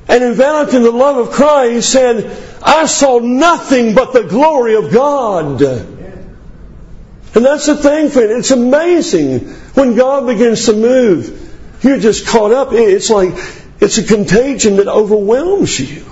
and 0.09 0.23
enveloped 0.23 0.75
in 0.75 0.83
the 0.83 0.90
love 0.90 1.16
of 1.16 1.33
Christ 1.33 1.90
said, 1.90 2.25
I 2.62 2.87
saw 2.87 3.19
nothing 3.19 3.95
but 3.95 4.12
the 4.12 4.25
glory 4.25 4.77
of 4.77 4.92
God. 4.92 5.62
And 5.62 7.45
that's 7.45 7.66
the 7.66 7.77
thing, 7.77 8.11
friend. 8.11 8.31
It's 8.31 8.51
amazing 8.51 9.49
when 9.75 9.95
God 9.95 10.27
begins 10.27 10.66
to 10.66 10.73
move. 10.73 11.42
You're 11.83 11.99
just 11.99 12.27
caught 12.27 12.53
up. 12.53 12.73
It's 12.73 13.11
like, 13.11 13.35
it's 13.81 13.99
a 13.99 14.05
contagion 14.05 14.77
that 14.77 14.88
overwhelms 14.88 15.79
you. 15.79 16.05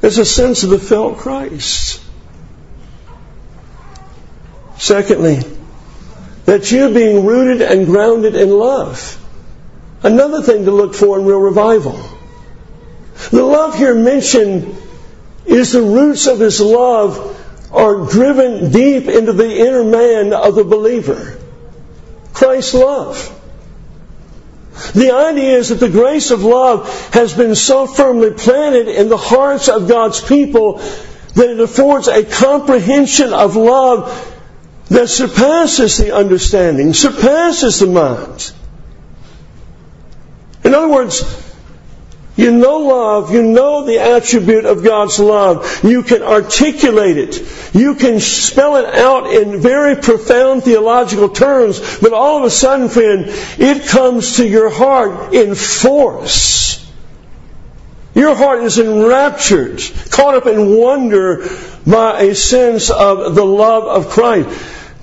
There's 0.00 0.18
a 0.18 0.24
sense 0.24 0.62
of 0.64 0.70
the 0.70 0.78
felt 0.78 1.18
Christ. 1.18 2.02
Secondly, 4.78 5.38
that 6.44 6.70
you're 6.70 6.92
being 6.92 7.24
rooted 7.24 7.62
and 7.62 7.86
grounded 7.86 8.36
in 8.36 8.50
love. 8.50 9.22
Another 10.02 10.42
thing 10.42 10.64
to 10.64 10.70
look 10.70 10.94
for 10.94 11.18
in 11.18 11.24
real 11.24 11.40
revival. 11.40 11.98
The 13.30 13.42
love 13.42 13.76
here 13.76 13.94
mentioned 13.94 14.76
is 15.46 15.72
the 15.72 15.82
roots 15.82 16.26
of 16.26 16.38
his 16.38 16.60
love 16.60 17.32
are 17.72 18.06
driven 18.10 18.70
deep 18.70 19.08
into 19.08 19.32
the 19.32 19.58
inner 19.58 19.84
man 19.84 20.32
of 20.32 20.54
the 20.54 20.64
believer. 20.64 21.38
Christ's 22.32 22.74
love. 22.74 23.32
The 24.94 25.14
idea 25.14 25.56
is 25.56 25.70
that 25.70 25.80
the 25.80 25.88
grace 25.88 26.30
of 26.30 26.42
love 26.42 26.88
has 27.14 27.32
been 27.32 27.54
so 27.54 27.86
firmly 27.86 28.32
planted 28.32 28.88
in 28.88 29.08
the 29.08 29.16
hearts 29.16 29.68
of 29.68 29.88
God's 29.88 30.20
people 30.20 30.78
that 30.78 31.50
it 31.50 31.60
affords 31.60 32.08
a 32.08 32.24
comprehension 32.24 33.32
of 33.32 33.56
love 33.56 34.32
that 34.88 35.08
surpasses 35.08 35.96
the 35.96 36.14
understanding, 36.14 36.92
surpasses 36.92 37.80
the 37.80 37.86
mind. 37.86 38.52
In 40.66 40.74
other 40.74 40.88
words, 40.88 41.22
you 42.36 42.50
know 42.50 42.78
love. 42.78 43.32
You 43.32 43.42
know 43.42 43.84
the 43.84 44.00
attribute 44.00 44.64
of 44.64 44.82
God's 44.82 45.18
love. 45.20 45.84
You 45.84 46.02
can 46.02 46.22
articulate 46.22 47.16
it. 47.16 47.74
You 47.74 47.94
can 47.94 48.18
spell 48.18 48.76
it 48.76 48.94
out 48.94 49.32
in 49.32 49.60
very 49.60 49.94
profound 49.94 50.64
theological 50.64 51.28
terms. 51.28 51.98
But 52.00 52.12
all 52.12 52.38
of 52.38 52.44
a 52.44 52.50
sudden, 52.50 52.88
friend, 52.88 53.26
it 53.28 53.86
comes 53.86 54.36
to 54.36 54.46
your 54.46 54.68
heart 54.68 55.34
in 55.34 55.54
force. 55.54 56.84
Your 58.14 58.34
heart 58.34 58.64
is 58.64 58.78
enraptured, 58.78 59.80
caught 60.10 60.34
up 60.34 60.46
in 60.46 60.76
wonder 60.76 61.48
by 61.86 62.22
a 62.22 62.34
sense 62.34 62.90
of 62.90 63.34
the 63.34 63.44
love 63.44 63.84
of 63.84 64.10
Christ. 64.10 64.48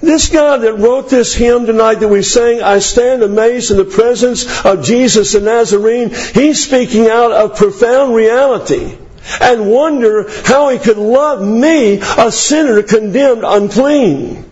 This 0.03 0.27
guy 0.27 0.57
that 0.57 0.79
wrote 0.79 1.09
this 1.09 1.33
hymn 1.33 1.65
tonight 1.65 2.01
that 2.01 2.09
we 2.09 2.23
sang, 2.23 2.61
I 2.61 2.79
stand 2.79 3.23
amazed 3.23 3.71
in 3.71 3.77
the 3.77 3.85
presence 3.85 4.65
of 4.65 4.83
Jesus 4.83 5.31
the 5.31 5.39
Nazarene, 5.39 6.09
he's 6.09 6.61
speaking 6.61 7.07
out 7.07 7.31
of 7.31 7.55
profound 7.55 8.13
reality 8.13 8.97
and 9.39 9.71
wonder 9.71 10.29
how 10.43 10.67
he 10.67 10.77
could 10.77 10.97
love 10.97 11.41
me, 11.41 12.01
a 12.01 12.33
sinner 12.33 12.83
condemned 12.83 13.45
unclean. 13.45 14.43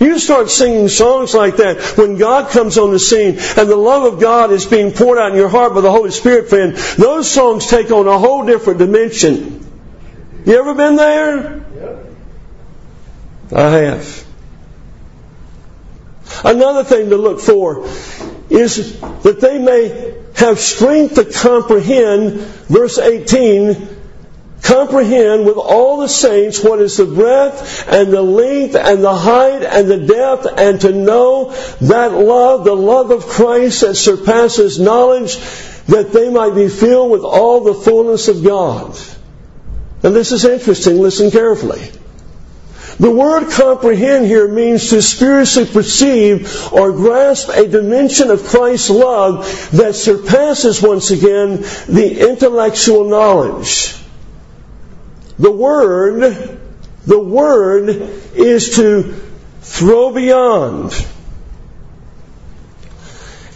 You 0.00 0.18
start 0.18 0.50
singing 0.50 0.88
songs 0.88 1.32
like 1.32 1.58
that 1.58 1.80
when 1.96 2.18
God 2.18 2.50
comes 2.50 2.76
on 2.76 2.90
the 2.90 2.98
scene 2.98 3.38
and 3.38 3.70
the 3.70 3.76
love 3.76 4.14
of 4.14 4.20
God 4.20 4.50
is 4.50 4.66
being 4.66 4.90
poured 4.90 5.18
out 5.18 5.30
in 5.30 5.36
your 5.36 5.48
heart 5.48 5.74
by 5.74 5.80
the 5.80 5.92
Holy 5.92 6.10
Spirit, 6.10 6.48
friend. 6.48 6.74
Those 6.74 7.30
songs 7.30 7.68
take 7.68 7.92
on 7.92 8.08
a 8.08 8.18
whole 8.18 8.44
different 8.44 8.80
dimension. 8.80 9.64
You 10.44 10.58
ever 10.58 10.74
been 10.74 10.96
there? 10.96 11.64
I 13.54 13.70
have. 13.70 14.25
Another 16.44 16.84
thing 16.84 17.10
to 17.10 17.16
look 17.16 17.40
for 17.40 17.86
is 18.50 19.00
that 19.00 19.40
they 19.40 19.58
may 19.58 20.14
have 20.36 20.58
strength 20.58 21.14
to 21.16 21.24
comprehend, 21.24 22.40
verse 22.68 22.98
18, 22.98 23.96
comprehend 24.62 25.46
with 25.46 25.56
all 25.56 25.98
the 25.98 26.08
saints 26.08 26.62
what 26.62 26.80
is 26.80 26.96
the 26.96 27.06
breadth 27.06 27.86
and 27.88 28.12
the 28.12 28.22
length 28.22 28.74
and 28.74 29.02
the 29.02 29.14
height 29.14 29.62
and 29.62 29.88
the 29.88 29.98
depth 29.98 30.46
and 30.58 30.80
to 30.80 30.92
know 30.92 31.52
that 31.80 32.12
love, 32.12 32.64
the 32.64 32.74
love 32.74 33.10
of 33.10 33.26
Christ 33.26 33.82
that 33.82 33.94
surpasses 33.94 34.78
knowledge, 34.80 35.36
that 35.86 36.10
they 36.12 36.30
might 36.30 36.54
be 36.54 36.68
filled 36.68 37.10
with 37.10 37.22
all 37.22 37.62
the 37.62 37.74
fullness 37.74 38.28
of 38.28 38.42
God. 38.42 38.98
And 40.02 40.14
this 40.14 40.32
is 40.32 40.44
interesting. 40.44 40.98
Listen 40.98 41.30
carefully. 41.30 41.90
The 42.98 43.10
word 43.10 43.50
comprehend 43.50 44.26
here 44.26 44.48
means 44.48 44.88
to 44.90 45.02
spiritually 45.02 45.68
perceive 45.70 46.72
or 46.72 46.92
grasp 46.92 47.50
a 47.50 47.68
dimension 47.68 48.30
of 48.30 48.44
Christ's 48.44 48.88
love 48.88 49.70
that 49.72 49.94
surpasses 49.94 50.80
once 50.80 51.10
again 51.10 51.60
the 51.88 52.30
intellectual 52.30 53.08
knowledge. 53.08 53.94
The 55.38 55.52
word, 55.52 56.58
the 57.04 57.20
word 57.20 57.88
is 58.34 58.76
to 58.76 59.14
throw 59.60 60.12
beyond. 60.12 60.92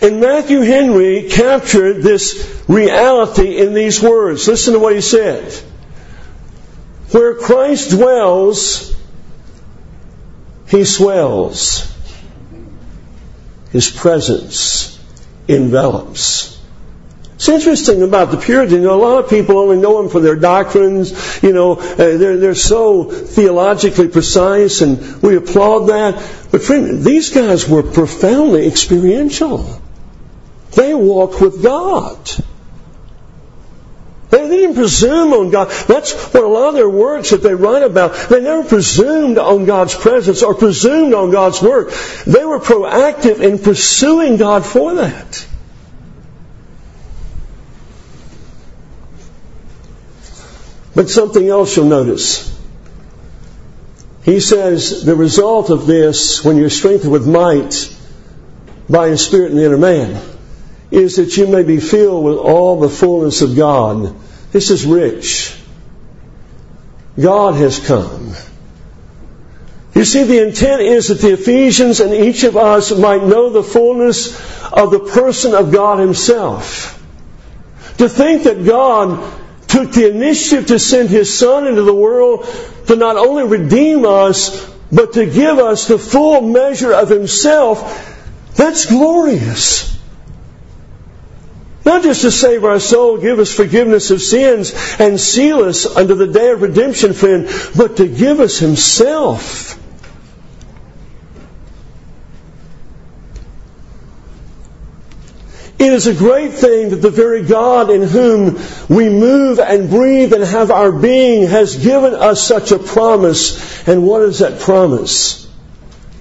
And 0.03 0.20
Matthew 0.20 0.61
Henry 0.61 1.29
captured 1.31 2.03
this 2.03 2.62
reality 2.68 3.59
in 3.59 3.72
these 3.72 4.03
words. 4.03 4.46
Listen 4.48 4.74
to 4.74 4.79
what 4.79 4.94
he 4.94 5.00
said. 5.00 5.53
Where 7.12 7.35
Christ 7.35 7.90
dwells, 7.90 8.96
he 10.70 10.85
swells. 10.85 11.87
His 13.72 13.90
presence 13.90 14.98
envelops. 15.48 16.59
It's 17.35 17.48
interesting 17.48 18.02
about 18.02 18.30
the 18.30 18.37
Puritans. 18.37 18.74
You 18.74 18.83
know, 18.83 18.94
a 18.94 19.02
lot 19.02 19.24
of 19.24 19.30
people 19.30 19.59
only 19.59 19.78
know 19.78 20.02
them 20.02 20.11
for 20.11 20.20
their 20.20 20.37
doctrines. 20.37 21.42
You 21.42 21.52
know, 21.52 21.72
uh, 21.72 21.96
they're, 21.96 22.37
they're 22.37 22.54
so 22.54 23.04
theologically 23.04 24.09
precise, 24.09 24.83
and 24.83 25.22
we 25.22 25.37
applaud 25.37 25.87
that. 25.87 26.14
But 26.50 26.62
friend, 26.62 27.02
these 27.02 27.30
guys 27.30 27.68
were 27.68 27.83
profoundly 27.83 28.66
experiential. 28.66 29.80
They 30.72 30.94
walked 30.94 31.40
with 31.40 31.62
God. 31.62 32.18
They, 34.30 34.48
didn't 34.48 34.76
presume 34.76 35.32
on 35.32 35.50
God. 35.50 35.70
That's 35.88 36.12
what 36.32 36.44
a 36.44 36.46
lot 36.46 36.68
of 36.68 36.74
their 36.74 36.88
works 36.88 37.30
that 37.30 37.42
they 37.42 37.54
write 37.54 37.82
about. 37.82 38.14
They 38.28 38.40
never 38.40 38.68
presumed 38.68 39.38
on 39.38 39.64
God's 39.64 39.94
presence 39.94 40.42
or 40.42 40.54
presumed 40.54 41.14
on 41.14 41.30
God's 41.30 41.60
work. 41.60 41.92
They 42.26 42.44
were 42.44 42.60
proactive 42.60 43.40
in 43.40 43.58
pursuing 43.58 44.36
God 44.36 44.64
for 44.64 44.94
that. 44.94 45.46
But 50.94 51.08
something 51.08 51.48
else 51.48 51.76
you'll 51.76 51.86
notice. 51.86 52.56
He 54.22 54.40
says 54.40 55.04
the 55.04 55.16
result 55.16 55.70
of 55.70 55.86
this, 55.86 56.44
when 56.44 56.56
you're 56.56 56.70
strengthened 56.70 57.12
with 57.12 57.26
might 57.26 57.96
by 58.88 59.08
His 59.08 59.24
Spirit 59.24 59.52
in 59.52 59.56
the 59.56 59.64
inner 59.64 59.78
man, 59.78 60.29
is 60.90 61.16
that 61.16 61.37
you 61.37 61.46
may 61.46 61.62
be 61.62 61.79
filled 61.79 62.24
with 62.24 62.37
all 62.37 62.81
the 62.81 62.88
fullness 62.88 63.42
of 63.42 63.57
God. 63.57 64.14
This 64.53 64.70
is 64.70 64.85
rich. 64.85 65.57
God 67.18 67.55
has 67.55 67.79
come. 67.79 68.35
You 69.94 70.05
see, 70.05 70.22
the 70.22 70.46
intent 70.46 70.83
is 70.83 71.09
that 71.09 71.20
the 71.20 71.35
Ephesians 71.35 72.00
and 72.00 72.14
each 72.14 72.44
of 72.44 72.57
us 72.57 72.96
might 72.96 73.22
know 73.22 73.50
the 73.50 73.62
fullness 73.62 74.35
of 74.72 74.90
the 74.90 75.00
person 75.00 75.55
of 75.55 75.72
God 75.72 75.98
Himself. 75.98 76.96
To 77.98 78.09
think 78.09 78.44
that 78.44 78.64
God 78.64 79.38
took 79.68 79.92
the 79.92 80.11
initiative 80.11 80.68
to 80.68 80.79
send 80.79 81.11
His 81.11 81.37
Son 81.37 81.66
into 81.66 81.83
the 81.83 81.94
world 81.94 82.46
to 82.87 82.96
not 82.96 83.16
only 83.16 83.44
redeem 83.44 84.07
us, 84.07 84.68
but 84.90 85.12
to 85.14 85.26
give 85.26 85.59
us 85.59 85.87
the 85.87 85.98
full 85.98 86.40
measure 86.40 86.92
of 86.92 87.09
Himself, 87.09 88.55
that's 88.57 88.87
glorious. 88.87 89.99
Not 91.85 92.03
just 92.03 92.22
to 92.22 92.31
save 92.31 92.64
our 92.64 92.78
soul, 92.78 93.18
give 93.18 93.39
us 93.39 93.53
forgiveness 93.53 94.11
of 94.11 94.20
sins, 94.20 94.74
and 94.99 95.18
seal 95.18 95.61
us 95.64 95.87
unto 95.87 96.14
the 96.14 96.26
day 96.26 96.51
of 96.51 96.61
redemption, 96.61 97.14
friend, 97.14 97.49
but 97.76 97.97
to 97.97 98.07
give 98.07 98.41
us 98.41 98.59
Himself. 98.59 99.78
It 105.78 105.95
is 105.95 106.07
a 106.07 106.14
great 106.14 106.53
thing 106.53 106.91
that 106.91 106.97
the 106.97 107.09
very 107.11 107.43
God 107.43 107.89
in 107.89 108.03
whom 108.03 108.61
we 108.91 109.09
move 109.09 109.59
and 109.59 109.89
breathe 109.89 110.35
and 110.35 110.45
have 110.45 110.70
our 110.70 110.93
being 110.93 111.47
has 111.47 111.83
given 111.83 112.12
us 112.12 112.47
such 112.47 112.70
a 112.70 112.78
promise. 112.78 113.89
And 113.89 114.07
what 114.07 114.20
is 114.20 114.41
that 114.41 114.61
promise? 114.61 115.51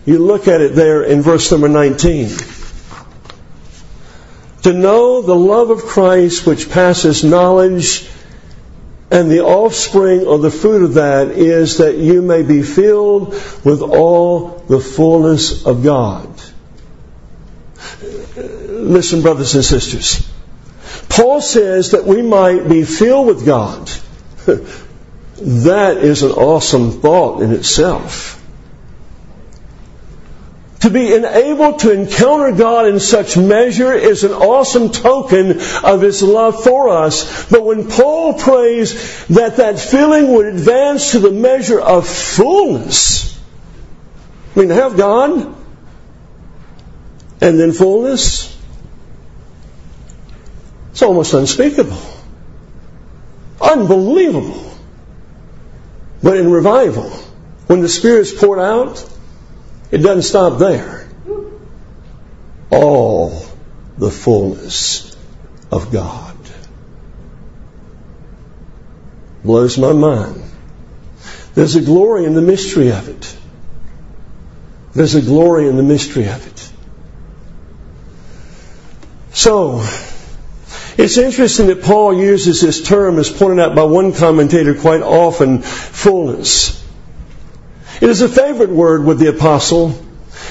You 0.06 0.20
look 0.20 0.48
at 0.48 0.62
it 0.62 0.76
there 0.76 1.04
in 1.04 1.22
verse 1.22 1.52
number 1.52 1.68
19 1.68 2.30
to 4.64 4.74
know 4.74 5.22
the 5.22 5.36
love 5.36 5.70
of 5.70 5.84
Christ 5.84 6.46
which 6.46 6.70
passes 6.70 7.24
knowledge, 7.24 8.10
And 9.12 9.32
the 9.32 9.42
offspring 9.42 10.28
or 10.28 10.38
the 10.38 10.52
fruit 10.52 10.84
of 10.84 10.94
that 10.96 11.30
is 11.30 11.78
that 11.78 11.98
you 11.98 12.22
may 12.22 12.44
be 12.44 12.62
filled 12.62 13.30
with 13.66 13.82
all 13.82 14.64
the 14.68 14.80
fullness 14.80 15.66
of 15.66 15.84
God. 15.84 16.30
Listen, 18.36 19.24
brothers 19.24 19.56
and 19.56 19.66
sisters. 19.66 20.30
Paul 21.10 21.42
says 21.42 21.92
that 21.92 22.06
we 22.06 22.22
might 22.22 22.70
be 22.70 22.84
filled 22.84 23.26
with 23.28 23.46
God. 23.46 23.90
that 24.46 25.98
is 25.98 26.22
an 26.22 26.32
awesome 26.32 27.02
thought 27.02 27.42
in 27.42 27.52
itself. 27.52 28.39
To 30.82 30.90
be 30.90 31.14
enabled 31.14 31.80
to 31.80 31.92
encounter 31.92 32.54
God 32.54 32.88
in 32.88 33.02
such 33.02 33.36
measure 33.36 33.92
is 33.92 34.24
an 34.24 34.32
awesome 34.32 34.92
token 34.92 35.60
of 35.84 36.02
His 36.02 36.24
love 36.24 36.64
for 36.64 36.90
us. 36.90 37.50
But 37.50 37.66
when 37.66 37.90
Paul 37.90 38.36
prays 38.36 39.28
that 39.28 39.58
that 39.58 39.78
feeling 39.78 40.32
would 40.32 40.46
advance 40.46 41.12
to 41.12 41.20
the 41.20 41.32
measure 41.32 41.80
of 41.80 42.08
fullness, 42.08 43.38
I 44.56 44.60
mean, 44.60 44.70
have 44.70 44.96
God 44.96 45.56
and 47.42 47.60
then 47.60 47.74
fullness, 47.74 48.58
it's 50.92 51.02
almost 51.02 51.34
unspeakable. 51.34 52.02
Unbelievable. 53.62 54.66
But 56.24 56.38
in 56.38 56.50
revival, 56.52 57.10
when 57.68 57.82
the 57.82 57.90
Spirit 57.90 58.22
is 58.22 58.34
poured 58.34 58.60
out, 58.60 59.06
it 59.92 60.00
doesn't 60.00 60.24
stop 60.24 60.60
there. 60.60 61.08
All 62.70 63.46
the 63.98 64.12
fullness 64.12 65.16
of 65.72 65.92
God. 65.92 66.36
Blows 69.44 69.78
my 69.78 69.94
mind. 69.94 70.44
There's 71.56 71.76
a 71.76 71.82
glory 71.82 72.26
in 72.26 72.34
the 72.34 72.42
mystery 72.42 72.92
of 72.92 73.10
it. 73.10 73.36
There's 74.94 75.16
a 75.16 75.22
glory 75.22 75.68
in 75.68 75.76
the 75.76 75.84
mystery 75.84 76.28
of 76.28 76.46
it. 76.46 76.72
So, 79.34 79.88
it's 80.98 81.18
interesting 81.18 81.68
that 81.68 81.84
Paul 81.84 82.14
uses 82.14 82.62
this 82.62 82.82
term 82.82 83.20
as 83.20 83.30
pointed 83.30 83.60
out 83.60 83.76
by 83.76 83.84
one 83.84 84.14
commentator 84.14 84.76
quite 84.76 85.02
often, 85.02 85.62
fullness. 85.62 86.79
It 88.02 88.10
is 88.10 88.22
a 88.22 88.30
favorite 88.30 88.70
word 88.70 89.04
with 89.04 89.20
the 89.20 89.28
apostle. 89.28 89.94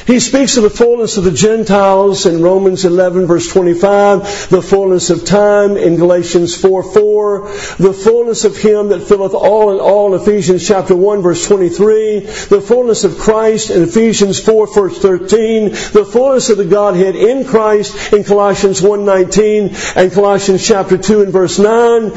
He 0.06 0.20
speaks 0.20 0.56
of 0.56 0.62
the 0.62 0.70
fullness 0.70 1.16
of 1.16 1.24
the 1.24 1.30
Gentiles 1.30 2.26
in 2.26 2.42
Romans 2.42 2.84
11 2.84 3.26
verse 3.26 3.50
25, 3.50 4.48
the 4.50 4.62
fullness 4.62 5.10
of 5.10 5.24
time 5.24 5.76
in 5.76 5.96
Galatians 5.96 6.54
4 6.54 6.82
4, 6.82 7.40
the 7.78 7.92
fullness 7.92 8.44
of 8.44 8.56
Him 8.56 8.88
that 8.88 9.02
filleth 9.02 9.34
all 9.34 9.72
in 9.72 9.80
all 9.80 10.14
Ephesians 10.14 10.66
chapter 10.66 10.94
1 10.94 11.22
verse 11.22 11.46
23, 11.46 12.20
the 12.20 12.60
fullness 12.60 13.04
of 13.04 13.18
Christ 13.18 13.70
in 13.70 13.82
Ephesians 13.82 14.40
4 14.40 14.74
verse 14.74 14.98
13, 14.98 15.70
the 15.70 16.08
fullness 16.10 16.50
of 16.50 16.58
the 16.58 16.64
Godhead 16.64 17.16
in 17.16 17.46
Christ 17.46 18.12
in 18.12 18.24
Colossians 18.24 18.82
1 18.82 19.04
19 19.04 19.74
and 19.96 20.12
Colossians 20.12 20.66
chapter 20.66 20.98
2 20.98 21.22
and 21.22 21.32
verse 21.32 21.58
9. 21.58 22.10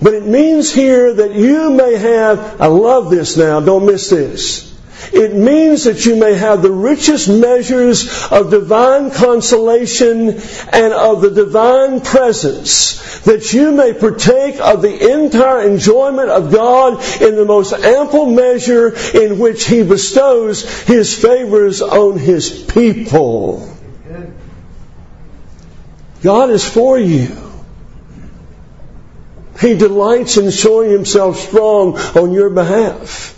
But 0.00 0.14
it 0.14 0.26
means 0.26 0.72
here 0.72 1.12
that 1.12 1.34
you 1.34 1.70
may 1.70 1.96
have, 1.96 2.60
I 2.60 2.66
love 2.66 3.10
this 3.10 3.36
now, 3.36 3.60
don't 3.60 3.86
miss 3.86 4.10
this. 4.10 4.75
It 5.12 5.34
means 5.34 5.84
that 5.84 6.04
you 6.06 6.16
may 6.16 6.34
have 6.34 6.62
the 6.62 6.70
richest 6.70 7.28
measures 7.28 8.26
of 8.30 8.50
divine 8.50 9.10
consolation 9.10 10.40
and 10.72 10.92
of 10.92 11.20
the 11.20 11.30
divine 11.30 12.00
presence. 12.00 13.20
That 13.20 13.52
you 13.52 13.72
may 13.72 13.92
partake 13.92 14.60
of 14.60 14.82
the 14.82 15.12
entire 15.12 15.62
enjoyment 15.62 16.30
of 16.30 16.52
God 16.52 17.02
in 17.20 17.36
the 17.36 17.44
most 17.44 17.72
ample 17.72 18.26
measure 18.26 18.96
in 19.14 19.38
which 19.38 19.66
He 19.66 19.82
bestows 19.82 20.62
His 20.84 21.16
favors 21.16 21.82
on 21.82 22.18
His 22.18 22.64
people. 22.64 23.72
God 26.22 26.50
is 26.50 26.68
for 26.68 26.98
you. 26.98 27.36
He 29.60 29.76
delights 29.76 30.36
in 30.36 30.50
showing 30.50 30.90
Himself 30.90 31.38
strong 31.38 31.96
on 31.96 32.32
your 32.32 32.50
behalf. 32.50 33.35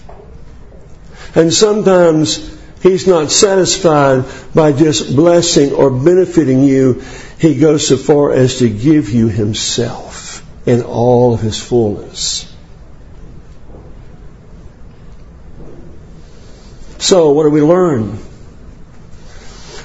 And 1.39 1.55
sometimes 1.55 2.59
He's 2.83 3.07
not 3.07 3.31
satisfied 3.31 4.25
by 4.55 4.73
just 4.73 5.15
blessing 5.15 5.73
or 5.73 5.89
benefiting 5.91 6.65
you. 6.65 7.03
He 7.39 7.59
goes 7.59 7.87
so 7.87 7.97
far 7.97 8.33
as 8.33 8.59
to 8.59 8.69
give 8.69 9.11
you 9.11 9.29
Himself 9.29 10.45
in 10.67 10.83
all 10.83 11.35
of 11.35 11.41
His 11.41 11.61
fullness. 11.61 12.53
So, 16.99 17.31
what 17.31 17.45
do 17.45 17.51
we 17.51 17.63
learn? 17.63 18.17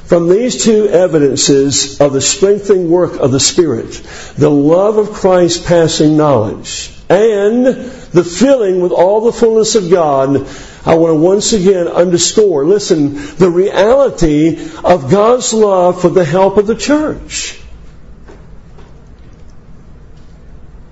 From 0.05 0.29
these 0.29 0.63
two 0.63 0.87
evidences 0.87 2.01
of 2.01 2.13
the 2.13 2.21
strengthening 2.21 2.89
work 2.89 3.19
of 3.19 3.31
the 3.31 3.39
Spirit, 3.39 3.91
the 4.37 4.49
love 4.49 4.97
of 4.97 5.13
Christ 5.13 5.65
passing 5.65 6.17
knowledge, 6.17 6.91
and 7.09 7.65
the 7.65 8.23
filling 8.23 8.81
with 8.81 8.91
all 8.91 9.21
the 9.21 9.31
fullness 9.31 9.75
of 9.75 9.91
God, 9.91 10.47
I 10.85 10.95
want 10.95 11.11
to 11.11 11.15
once 11.15 11.53
again 11.53 11.87
underscore, 11.87 12.65
listen, 12.65 13.13
the 13.37 13.49
reality 13.49 14.69
of 14.83 15.09
God's 15.09 15.53
love 15.53 16.01
for 16.01 16.09
the 16.09 16.25
help 16.25 16.57
of 16.57 16.67
the 16.67 16.75
church. 16.75 17.59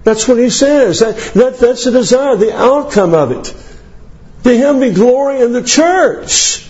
That's 0.03 0.27
what 0.27 0.37
he 0.37 0.49
says. 0.49 0.99
That, 0.99 1.17
that, 1.35 1.59
that's 1.59 1.85
the 1.85 1.91
desire, 1.91 2.35
the 2.35 2.55
outcome 2.55 3.13
of 3.13 3.31
it. 3.31 3.53
To 4.43 4.57
him 4.57 4.79
be 4.79 4.91
glory 4.91 5.41
in 5.41 5.51
the 5.51 5.63
church. 5.63 6.67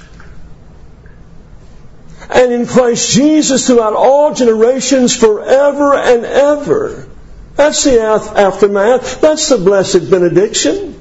And 2.29 2.51
in 2.51 2.65
Christ 2.65 3.13
Jesus 3.13 3.67
throughout 3.67 3.93
all 3.93 4.33
generations 4.33 5.15
forever 5.15 5.93
and 5.93 6.25
ever. 6.25 7.07
That's 7.55 7.83
the 7.83 8.01
aftermath. 8.01 9.21
That's 9.21 9.49
the 9.49 9.57
blessed 9.57 10.09
benediction. 10.09 11.00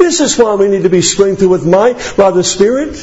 This 0.00 0.20
is 0.20 0.38
why 0.38 0.54
we 0.54 0.68
need 0.68 0.84
to 0.84 0.88
be 0.88 1.02
strengthened 1.02 1.50
with 1.50 1.66
might 1.66 2.14
by 2.16 2.30
the 2.30 2.42
Spirit. 2.42 2.96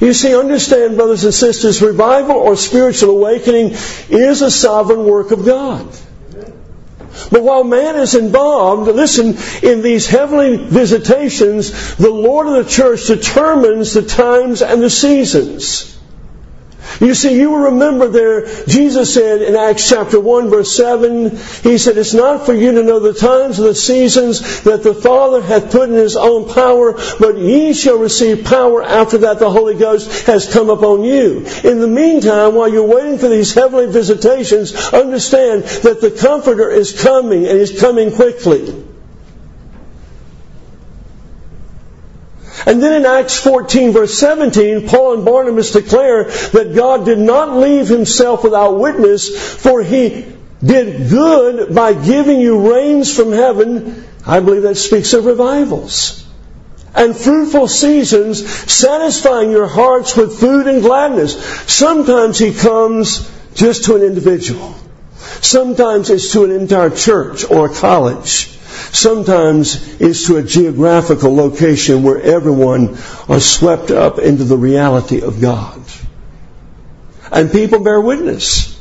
You 0.00 0.12
see, 0.12 0.34
understand, 0.34 0.96
brothers 0.96 1.22
and 1.22 1.32
sisters, 1.32 1.80
revival 1.80 2.34
or 2.34 2.56
spiritual 2.56 3.10
awakening 3.10 3.76
is 4.08 4.42
a 4.42 4.50
sovereign 4.50 5.04
work 5.04 5.30
of 5.30 5.44
God. 5.44 5.86
But 7.30 7.44
while 7.44 7.62
man 7.62 7.94
is 7.94 8.16
involved, 8.16 8.90
listen, 8.90 9.36
in 9.62 9.80
these 9.80 10.08
heavenly 10.08 10.56
visitations, 10.56 11.96
the 11.96 12.10
Lord 12.10 12.48
of 12.48 12.64
the 12.64 12.70
church 12.70 13.06
determines 13.06 13.94
the 13.94 14.02
times 14.02 14.60
and 14.60 14.82
the 14.82 14.90
seasons. 14.90 15.95
You 17.00 17.14
see, 17.14 17.38
you 17.38 17.50
will 17.50 17.70
remember 17.70 18.08
there, 18.08 18.46
Jesus 18.66 19.12
said 19.12 19.42
in 19.42 19.54
Acts 19.54 19.88
chapter 19.88 20.18
1 20.18 20.48
verse 20.48 20.74
7, 20.74 21.30
He 21.62 21.78
said, 21.78 21.98
It's 21.98 22.14
not 22.14 22.46
for 22.46 22.54
you 22.54 22.72
to 22.72 22.82
know 22.82 23.00
the 23.00 23.12
times 23.12 23.58
and 23.58 23.68
the 23.68 23.74
seasons 23.74 24.62
that 24.62 24.82
the 24.82 24.94
Father 24.94 25.42
hath 25.42 25.70
put 25.70 25.90
in 25.90 25.94
His 25.94 26.16
own 26.16 26.52
power, 26.52 26.94
but 27.18 27.36
ye 27.38 27.74
shall 27.74 27.98
receive 27.98 28.44
power 28.44 28.82
after 28.82 29.18
that 29.18 29.38
the 29.38 29.50
Holy 29.50 29.74
Ghost 29.74 30.26
has 30.26 30.50
come 30.52 30.70
upon 30.70 31.04
you. 31.04 31.46
In 31.64 31.80
the 31.80 31.88
meantime, 31.88 32.54
while 32.54 32.68
you're 32.68 32.86
waiting 32.86 33.18
for 33.18 33.28
these 33.28 33.52
heavenly 33.52 33.86
visitations, 33.86 34.74
understand 34.92 35.64
that 35.64 36.00
the 36.00 36.10
Comforter 36.10 36.70
is 36.70 37.00
coming 37.00 37.46
and 37.46 37.58
He's 37.58 37.78
coming 37.78 38.14
quickly. 38.14 38.85
And 42.66 42.82
then 42.82 42.94
in 42.94 43.06
Acts 43.06 43.38
14 43.40 43.92
verse 43.92 44.18
17, 44.18 44.88
Paul 44.88 45.14
and 45.14 45.24
Barnabas 45.24 45.70
declare 45.70 46.24
that 46.24 46.74
God 46.74 47.04
did 47.04 47.18
not 47.18 47.56
leave 47.56 47.86
himself 47.86 48.42
without 48.42 48.78
witness, 48.78 49.54
for 49.62 49.84
he 49.84 50.26
did 50.64 51.08
good 51.08 51.72
by 51.74 51.92
giving 51.92 52.40
you 52.40 52.72
rains 52.72 53.14
from 53.14 53.30
heaven. 53.30 54.04
I 54.26 54.40
believe 54.40 54.62
that 54.62 54.76
speaks 54.76 55.12
of 55.12 55.26
revivals. 55.26 56.24
And 56.92 57.16
fruitful 57.16 57.68
seasons, 57.68 58.44
satisfying 58.72 59.52
your 59.52 59.68
hearts 59.68 60.16
with 60.16 60.40
food 60.40 60.66
and 60.66 60.82
gladness. 60.82 61.40
Sometimes 61.70 62.38
he 62.38 62.52
comes 62.52 63.30
just 63.54 63.84
to 63.84 63.94
an 63.94 64.02
individual. 64.02 64.74
Sometimes 65.40 66.10
it's 66.10 66.32
to 66.32 66.44
an 66.44 66.50
entire 66.50 66.90
church 66.90 67.48
or 67.48 67.66
a 67.66 67.74
college 67.74 68.55
sometimes 68.92 70.00
is 70.00 70.26
to 70.26 70.36
a 70.36 70.42
geographical 70.42 71.34
location 71.34 72.02
where 72.02 72.20
everyone 72.20 72.96
are 73.28 73.40
swept 73.40 73.90
up 73.90 74.18
into 74.18 74.44
the 74.44 74.56
reality 74.56 75.22
of 75.22 75.40
God. 75.40 75.80
And 77.32 77.50
people 77.50 77.80
bear 77.80 78.00
witness 78.00 78.72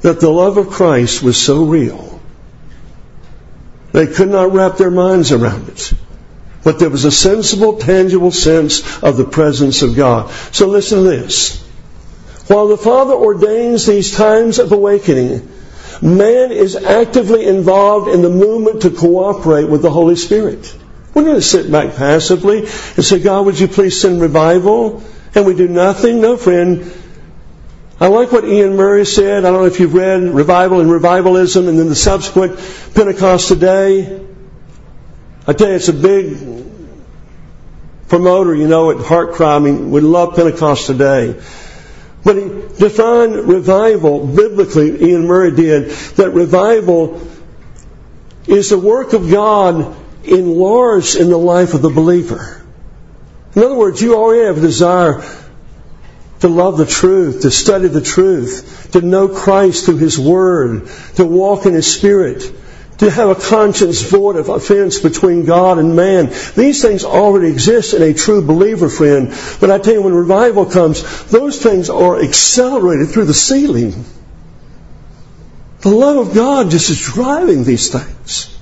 that 0.00 0.20
the 0.20 0.30
love 0.30 0.56
of 0.56 0.70
Christ 0.70 1.22
was 1.22 1.36
so 1.36 1.64
real. 1.64 2.20
They 3.92 4.06
could 4.06 4.30
not 4.30 4.52
wrap 4.52 4.76
their 4.76 4.90
minds 4.90 5.32
around 5.32 5.68
it. 5.68 5.92
But 6.64 6.78
there 6.78 6.90
was 6.90 7.04
a 7.04 7.10
sensible, 7.10 7.78
tangible 7.78 8.30
sense 8.30 9.02
of 9.02 9.16
the 9.16 9.24
presence 9.24 9.82
of 9.82 9.96
God. 9.96 10.30
So 10.52 10.68
listen 10.68 11.02
to 11.02 11.10
this. 11.10 11.60
While 12.46 12.68
the 12.68 12.76
Father 12.76 13.14
ordains 13.14 13.86
these 13.86 14.16
times 14.16 14.58
of 14.58 14.72
awakening, 14.72 15.48
man 16.02 16.52
is 16.52 16.76
actively 16.76 17.46
involved 17.46 18.08
in 18.08 18.22
the 18.22 18.28
movement 18.28 18.82
to 18.82 18.90
cooperate 18.90 19.68
with 19.68 19.82
the 19.82 19.90
Holy 19.90 20.16
Spirit. 20.16 20.76
We're 21.14 21.24
going 21.24 21.36
to 21.36 21.42
sit 21.42 21.70
back 21.70 21.94
passively 21.94 22.60
and 22.60 23.04
say, 23.04 23.20
God, 23.20 23.46
would 23.46 23.58
you 23.58 23.68
please 23.68 24.00
send 24.00 24.20
revival? 24.20 25.02
And 25.34 25.46
we 25.46 25.54
do 25.54 25.68
nothing? 25.68 26.20
No, 26.20 26.36
friend. 26.36 26.92
I 28.00 28.08
like 28.08 28.32
what 28.32 28.44
Iain 28.44 28.76
Murray 28.76 29.06
said. 29.06 29.44
I 29.44 29.50
don't 29.50 29.60
know 29.60 29.66
if 29.66 29.78
you've 29.78 29.94
read 29.94 30.22
Revival 30.22 30.80
and 30.80 30.90
Revivalism 30.90 31.68
and 31.68 31.78
then 31.78 31.88
the 31.88 31.94
subsequent 31.94 32.58
Pentecost 32.94 33.48
today. 33.48 34.26
I 35.46 35.52
tell 35.52 35.68
you, 35.68 35.74
it's 35.74 35.88
a 35.88 35.92
big 35.92 36.66
promoter, 38.08 38.54
you 38.54 38.66
know, 38.66 38.90
at 38.90 38.96
HeartCry. 38.96 39.56
I 39.56 39.58
mean, 39.58 39.90
we 39.90 40.00
love 40.00 40.34
Pentecost 40.34 40.86
today. 40.86 41.40
But 42.24 42.36
he 42.36 42.44
defined 42.78 43.34
revival 43.34 44.26
biblically, 44.26 44.92
Iain 44.92 45.26
Murray 45.26 45.52
did, 45.54 45.90
that 46.16 46.30
revival 46.30 47.20
is 48.46 48.70
the 48.70 48.78
work 48.78 49.12
of 49.12 49.30
God 49.30 49.96
enlarged 50.24 51.16
in 51.16 51.30
the 51.30 51.38
life 51.38 51.74
of 51.74 51.82
the 51.82 51.90
believer. 51.90 52.62
In 53.54 53.62
other 53.62 53.74
words, 53.74 54.00
you 54.00 54.16
already 54.16 54.46
have 54.46 54.58
a 54.58 54.60
desire 54.60 55.22
to 56.40 56.48
love 56.48 56.76
the 56.76 56.86
truth, 56.86 57.42
to 57.42 57.50
study 57.50 57.88
the 57.88 58.00
truth, 58.00 58.90
to 58.92 59.00
know 59.00 59.28
Christ 59.28 59.86
through 59.86 59.98
His 59.98 60.18
Word, 60.18 60.88
to 61.16 61.24
walk 61.24 61.66
in 61.66 61.74
His 61.74 61.92
Spirit, 61.92 62.52
to 63.02 63.10
have 63.10 63.30
a 63.30 63.34
conscience 63.34 64.00
void 64.02 64.36
of 64.36 64.48
offense 64.48 65.00
between 65.00 65.44
God 65.44 65.78
and 65.78 65.96
man. 65.96 66.28
These 66.54 66.82
things 66.82 67.02
already 67.02 67.48
exist 67.48 67.94
in 67.94 68.02
a 68.02 68.14
true 68.14 68.42
believer, 68.42 68.88
friend. 68.88 69.34
But 69.60 69.72
I 69.72 69.78
tell 69.78 69.94
you, 69.94 70.02
when 70.02 70.14
revival 70.14 70.66
comes, 70.66 71.24
those 71.24 71.60
things 71.60 71.90
are 71.90 72.22
accelerated 72.22 73.08
through 73.08 73.24
the 73.24 73.34
ceiling. 73.34 74.04
The 75.80 75.88
love 75.88 76.28
of 76.28 76.34
God 76.34 76.70
just 76.70 76.90
is 76.90 77.00
driving 77.00 77.64
these 77.64 77.90
things. 77.90 78.56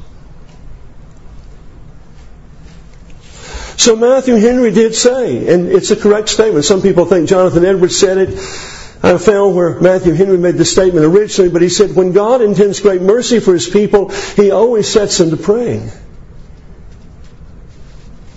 So 3.77 3.95
Matthew 3.95 4.37
Henry 4.37 4.71
did 4.71 4.95
say, 4.95 5.53
and 5.53 5.69
it's 5.69 5.91
a 5.91 5.97
correct 5.97 6.31
statement. 6.31 6.65
Some 6.65 6.81
people 6.81 7.05
think 7.05 7.29
Jonathan 7.29 7.67
Edwards 7.67 7.99
said 7.99 8.17
it. 8.17 8.80
I 9.03 9.17
found 9.17 9.57
where 9.57 9.81
Matthew 9.81 10.13
Henry 10.13 10.37
made 10.37 10.57
the 10.57 10.65
statement 10.65 11.07
originally, 11.07 11.51
but 11.51 11.63
he 11.63 11.71
said, 11.71 11.95
when 11.95 12.13
God 12.13 12.43
intends 12.43 12.81
great 12.81 13.01
mercy 13.01 13.41
for 13.41 13.55
his 13.55 13.69
people, 13.69 14.11
he 14.11 14.51
always 14.51 14.89
sets 14.89 15.19
them 15.19 15.31
to 15.31 15.39
praying. 15.39 15.91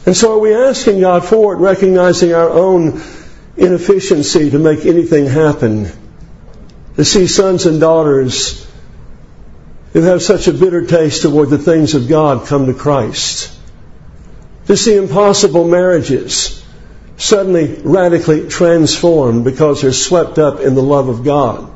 And 0.06 0.16
so 0.16 0.34
are 0.34 0.40
we 0.40 0.54
asking 0.54 1.02
God 1.02 1.26
for 1.26 1.54
it, 1.54 1.58
recognizing 1.58 2.34
our 2.34 2.50
own 2.50 3.02
inefficiency 3.58 4.52
to 4.52 4.60
make 4.60 4.86
anything 4.86 5.26
happen? 5.26 5.92
To 6.96 7.04
see 7.04 7.28
sons 7.28 7.66
and 7.66 7.82
daughters 7.82 8.66
who 9.92 10.02
have 10.02 10.22
such 10.22 10.48
a 10.48 10.54
bitter 10.54 10.86
taste 10.86 11.24
toward 11.24 11.50
the 11.50 11.58
things 11.58 11.94
of 11.94 12.08
God 12.08 12.48
come 12.48 12.68
to 12.68 12.74
Christ. 12.74 13.54
To 14.68 14.78
see 14.78 14.96
impossible 14.96 15.68
marriages 15.68 16.63
suddenly 17.18 17.82
radically 17.84 18.48
transformed 18.48 19.44
because 19.44 19.82
they're 19.82 19.94
swept 19.94 20.40
up 20.40 20.60
in 20.60 20.76
the 20.76 20.82
love 20.82 21.10
of 21.10 21.24
God. 21.24 21.70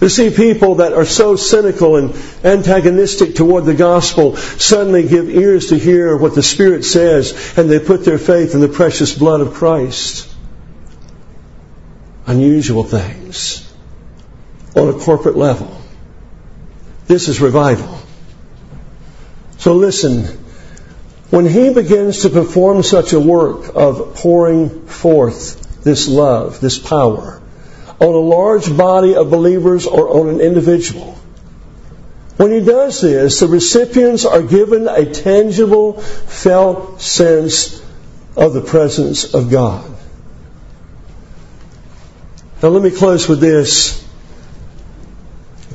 To 0.00 0.08
see 0.08 0.30
people 0.30 0.76
that 0.76 0.94
are 0.94 1.04
so 1.04 1.36
cynical 1.36 1.96
and 1.96 2.14
antagonistic 2.42 3.34
toward 3.34 3.66
the 3.66 3.74
gospel 3.74 4.36
suddenly 4.36 5.06
give 5.06 5.28
ears 5.28 5.68
to 5.68 5.78
hear 5.78 6.16
what 6.16 6.34
the 6.34 6.42
Spirit 6.42 6.84
says 6.84 7.58
and 7.58 7.68
they 7.68 7.78
put 7.78 8.04
their 8.04 8.18
faith 8.18 8.54
in 8.54 8.60
the 8.60 8.68
precious 8.68 9.16
blood 9.16 9.42
of 9.42 9.52
Christ. 9.52 10.34
Unusual 12.26 12.82
things 12.82 13.70
on 14.74 14.88
a 14.88 14.98
corporate 14.98 15.36
level. 15.36 15.76
This 17.06 17.28
is 17.28 17.40
revival. 17.40 18.00
So 19.58 19.74
listen, 19.74 20.39
when 21.30 21.46
he 21.46 21.72
begins 21.72 22.22
to 22.22 22.28
perform 22.28 22.82
such 22.82 23.12
a 23.12 23.20
work 23.20 23.70
of 23.74 24.16
pouring 24.16 24.86
forth 24.86 25.82
this 25.84 26.08
love, 26.08 26.60
this 26.60 26.78
power, 26.78 27.40
on 28.00 28.08
a 28.08 28.18
large 28.18 28.76
body 28.76 29.14
of 29.14 29.30
believers 29.30 29.86
or 29.86 30.08
on 30.08 30.28
an 30.28 30.40
individual, 30.40 31.16
when 32.36 32.50
he 32.50 32.60
does 32.60 33.00
this, 33.00 33.40
the 33.40 33.46
recipients 33.46 34.24
are 34.24 34.42
given 34.42 34.88
a 34.88 35.12
tangible, 35.12 36.00
felt 36.00 37.00
sense 37.00 37.80
of 38.34 38.54
the 38.54 38.62
presence 38.62 39.34
of 39.34 39.50
God. 39.50 39.84
Now 42.62 42.70
let 42.70 42.82
me 42.82 42.90
close 42.90 43.28
with 43.28 43.40
this. 43.40 44.06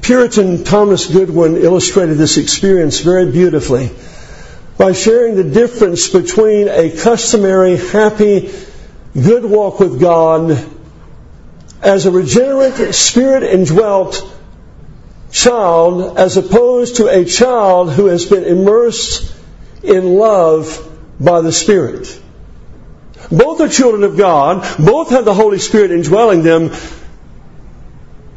Puritan 0.02 0.64
Thomas 0.64 1.08
Goodwin 1.08 1.58
illustrated 1.58 2.16
this 2.16 2.38
experience 2.38 3.00
very 3.00 3.32
beautifully 3.32 3.92
by 4.78 4.92
sharing 4.92 5.36
the 5.36 5.44
difference 5.44 6.10
between 6.10 6.68
a 6.68 6.92
customary, 6.92 7.78
happy, 7.78 8.54
good 9.14 9.46
walk 9.46 9.80
with 9.80 10.00
God 10.00 10.72
as 11.82 12.06
a 12.06 12.12
regenerate, 12.12 12.94
spirit 12.94 13.44
indwelt 13.44 14.32
child 15.32 16.18
as 16.18 16.38
opposed 16.38 16.98
to 16.98 17.08
a 17.08 17.26
child 17.26 17.92
who 17.92 18.08
has 18.08 18.26
been 18.26 18.44
immersed 18.44 19.36
in 19.84 20.16
love 20.16 20.82
by 21.20 21.42
the 21.42 21.52
Spirit. 21.52 22.22
Both 23.32 23.62
are 23.62 23.70
children 23.70 24.04
of 24.04 24.18
God. 24.18 24.66
Both 24.84 25.10
have 25.10 25.26
the 25.26 25.34
Holy 25.34 25.60
Spirit 25.60 25.92
indwelling 25.92 26.44
them. 26.44 26.72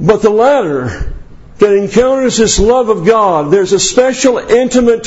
But 0.00 0.22
the 0.22 0.30
latter 0.30 1.14
that 1.58 1.72
encounters 1.72 2.36
this 2.36 2.58
love 2.58 2.88
of 2.88 3.06
God, 3.06 3.50
there's 3.50 3.72
a 3.72 3.80
special, 3.80 4.38
intimate 4.38 5.06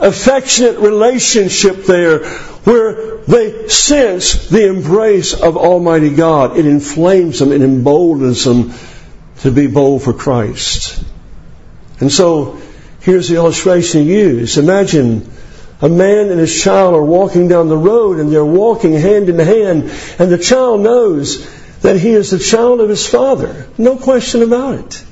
affectionate 0.00 0.78
relationship 0.78 1.84
there 1.84 2.24
where 2.64 3.18
they 3.18 3.68
sense 3.68 4.48
the 4.48 4.68
embrace 4.68 5.34
of 5.34 5.56
Almighty 5.56 6.10
God. 6.10 6.58
It 6.58 6.66
inflames 6.66 7.38
them, 7.38 7.52
it 7.52 7.62
emboldens 7.62 8.44
them 8.44 8.72
to 9.40 9.50
be 9.50 9.66
bold 9.66 10.02
for 10.02 10.12
Christ. 10.12 11.02
And 12.00 12.10
so, 12.10 12.60
here's 13.00 13.28
the 13.28 13.36
illustration 13.36 14.06
used. 14.06 14.58
Imagine 14.58 15.30
a 15.82 15.88
man 15.88 16.30
and 16.30 16.40
his 16.40 16.62
child 16.62 16.94
are 16.94 17.04
walking 17.04 17.48
down 17.48 17.68
the 17.68 17.76
road 17.76 18.18
and 18.18 18.30
they're 18.32 18.44
walking 18.44 18.92
hand 18.92 19.28
in 19.28 19.38
hand 19.38 19.90
and 20.18 20.30
the 20.30 20.38
child 20.38 20.80
knows 20.80 21.46
that 21.80 21.98
he 21.98 22.10
is 22.10 22.30
the 22.30 22.38
child 22.38 22.80
of 22.80 22.88
his 22.88 23.06
father. 23.06 23.66
No 23.78 23.96
question 23.96 24.42
about 24.42 24.78
it. 24.78 25.04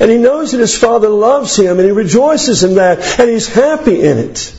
And 0.00 0.10
he 0.10 0.18
knows 0.18 0.52
that 0.52 0.60
his 0.60 0.76
father 0.76 1.08
loves 1.08 1.56
him 1.56 1.78
and 1.78 1.86
he 1.86 1.92
rejoices 1.92 2.64
in 2.64 2.74
that 2.74 3.20
and 3.20 3.30
he's 3.30 3.48
happy 3.48 4.00
in 4.02 4.18
it. 4.18 4.54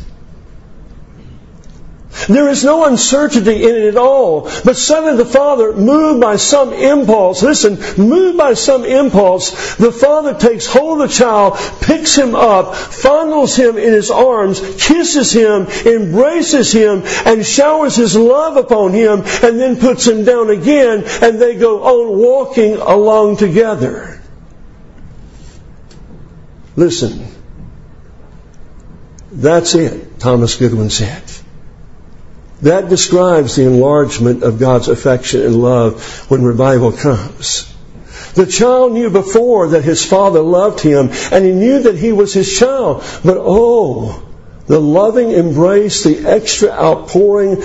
There 2.27 2.49
is 2.49 2.63
no 2.63 2.85
uncertainty 2.85 3.63
in 3.63 3.75
it 3.75 3.85
at 3.85 3.97
all. 3.97 4.51
But 4.63 4.77
suddenly 4.77 5.17
the 5.23 5.29
father, 5.29 5.73
moved 5.73 6.21
by 6.21 6.35
some 6.35 6.73
impulse, 6.73 7.41
listen, 7.41 7.79
moved 7.97 8.37
by 8.37 8.53
some 8.53 8.85
impulse, 8.85 9.75
the 9.75 9.91
father 9.91 10.35
takes 10.35 10.65
hold 10.65 11.01
of 11.01 11.09
the 11.09 11.15
child, 11.15 11.57
picks 11.81 12.15
him 12.15 12.35
up, 12.35 12.75
fondles 12.75 13.55
him 13.55 13.77
in 13.77 13.93
his 13.93 14.11
arms, 14.11 14.59
kisses 14.77 15.31
him, 15.31 15.67
embraces 15.85 16.71
him, 16.71 17.03
and 17.25 17.45
showers 17.45 17.95
his 17.95 18.15
love 18.15 18.57
upon 18.57 18.93
him, 18.93 19.21
and 19.21 19.59
then 19.59 19.77
puts 19.77 20.07
him 20.07 20.23
down 20.23 20.49
again, 20.49 21.03
and 21.21 21.39
they 21.39 21.55
go 21.55 21.83
on 21.83 22.17
walking 22.17 22.75
along 22.75 23.37
together. 23.37 24.18
Listen, 26.79 27.27
that's 29.33 29.75
it, 29.75 30.17
Thomas 30.17 30.55
Goodwin 30.55 30.89
said. 30.89 31.23
That 32.61 32.87
describes 32.87 33.57
the 33.57 33.65
enlargement 33.65 34.43
of 34.43 34.59
God's 34.59 34.87
affection 34.87 35.41
and 35.41 35.61
love 35.61 36.31
when 36.31 36.41
revival 36.41 36.93
comes. 36.93 37.69
The 38.33 38.45
child 38.45 38.93
knew 38.93 39.09
before 39.09 39.67
that 39.71 39.83
his 39.83 40.05
father 40.05 40.39
loved 40.39 40.79
him, 40.79 41.09
and 41.33 41.43
he 41.43 41.51
knew 41.51 41.81
that 41.83 41.97
he 41.97 42.13
was 42.13 42.33
his 42.33 42.57
child. 42.57 43.03
But 43.25 43.35
oh, 43.37 44.28
the 44.69 44.79
loving 44.79 45.31
embrace, 45.31 46.03
the 46.03 46.27
extra 46.27 46.69
outpouring, 46.69 47.55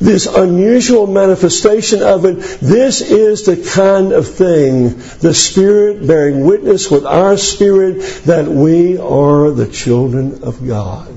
this 0.00 0.24
unusual 0.24 1.06
manifestation 1.06 2.02
of 2.02 2.24
it, 2.24 2.36
this 2.62 3.02
is 3.02 3.44
the 3.44 3.70
kind 3.70 4.12
of 4.12 4.26
thing, 4.26 4.96
the 5.20 5.34
Spirit 5.34 6.06
bearing 6.06 6.46
witness 6.46 6.90
with 6.90 7.04
our 7.04 7.36
spirit 7.36 8.00
that 8.24 8.48
we 8.48 8.96
are 8.96 9.50
the 9.50 9.70
children 9.70 10.42
of 10.42 10.66
God. 10.66 11.08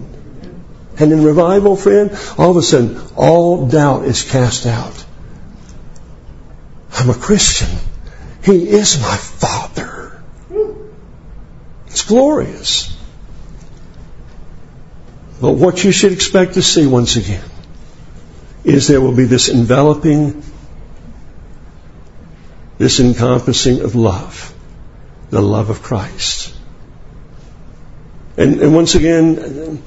And 0.99 1.13
in 1.13 1.23
revival, 1.23 1.77
friend, 1.77 2.11
all 2.37 2.51
of 2.51 2.57
a 2.57 2.61
sudden, 2.61 3.01
all 3.15 3.67
doubt 3.67 4.03
is 4.03 4.29
cast 4.29 4.65
out. 4.65 5.05
I'm 6.91 7.09
a 7.09 7.13
Christian. 7.13 7.69
He 8.43 8.67
is 8.67 8.99
my 8.99 9.15
Father. 9.15 10.21
It's 11.85 12.03
glorious. 12.03 12.96
But 15.39 15.51
what 15.51 15.83
you 15.83 15.91
should 15.91 16.13
expect 16.13 16.55
to 16.55 16.61
see 16.61 16.88
once 16.88 17.15
again 17.15 17.43
is 18.63 18.88
there 18.88 19.01
will 19.01 19.15
be 19.15 19.25
this 19.25 19.49
enveloping, 19.49 20.43
this 22.77 22.99
encompassing 22.99 23.81
of 23.81 23.95
love 23.95 24.53
the 25.29 25.41
love 25.41 25.69
of 25.69 25.81
Christ. 25.81 26.53
And, 28.38 28.61
and 28.61 28.73
once 28.73 28.95
again, 28.95 29.83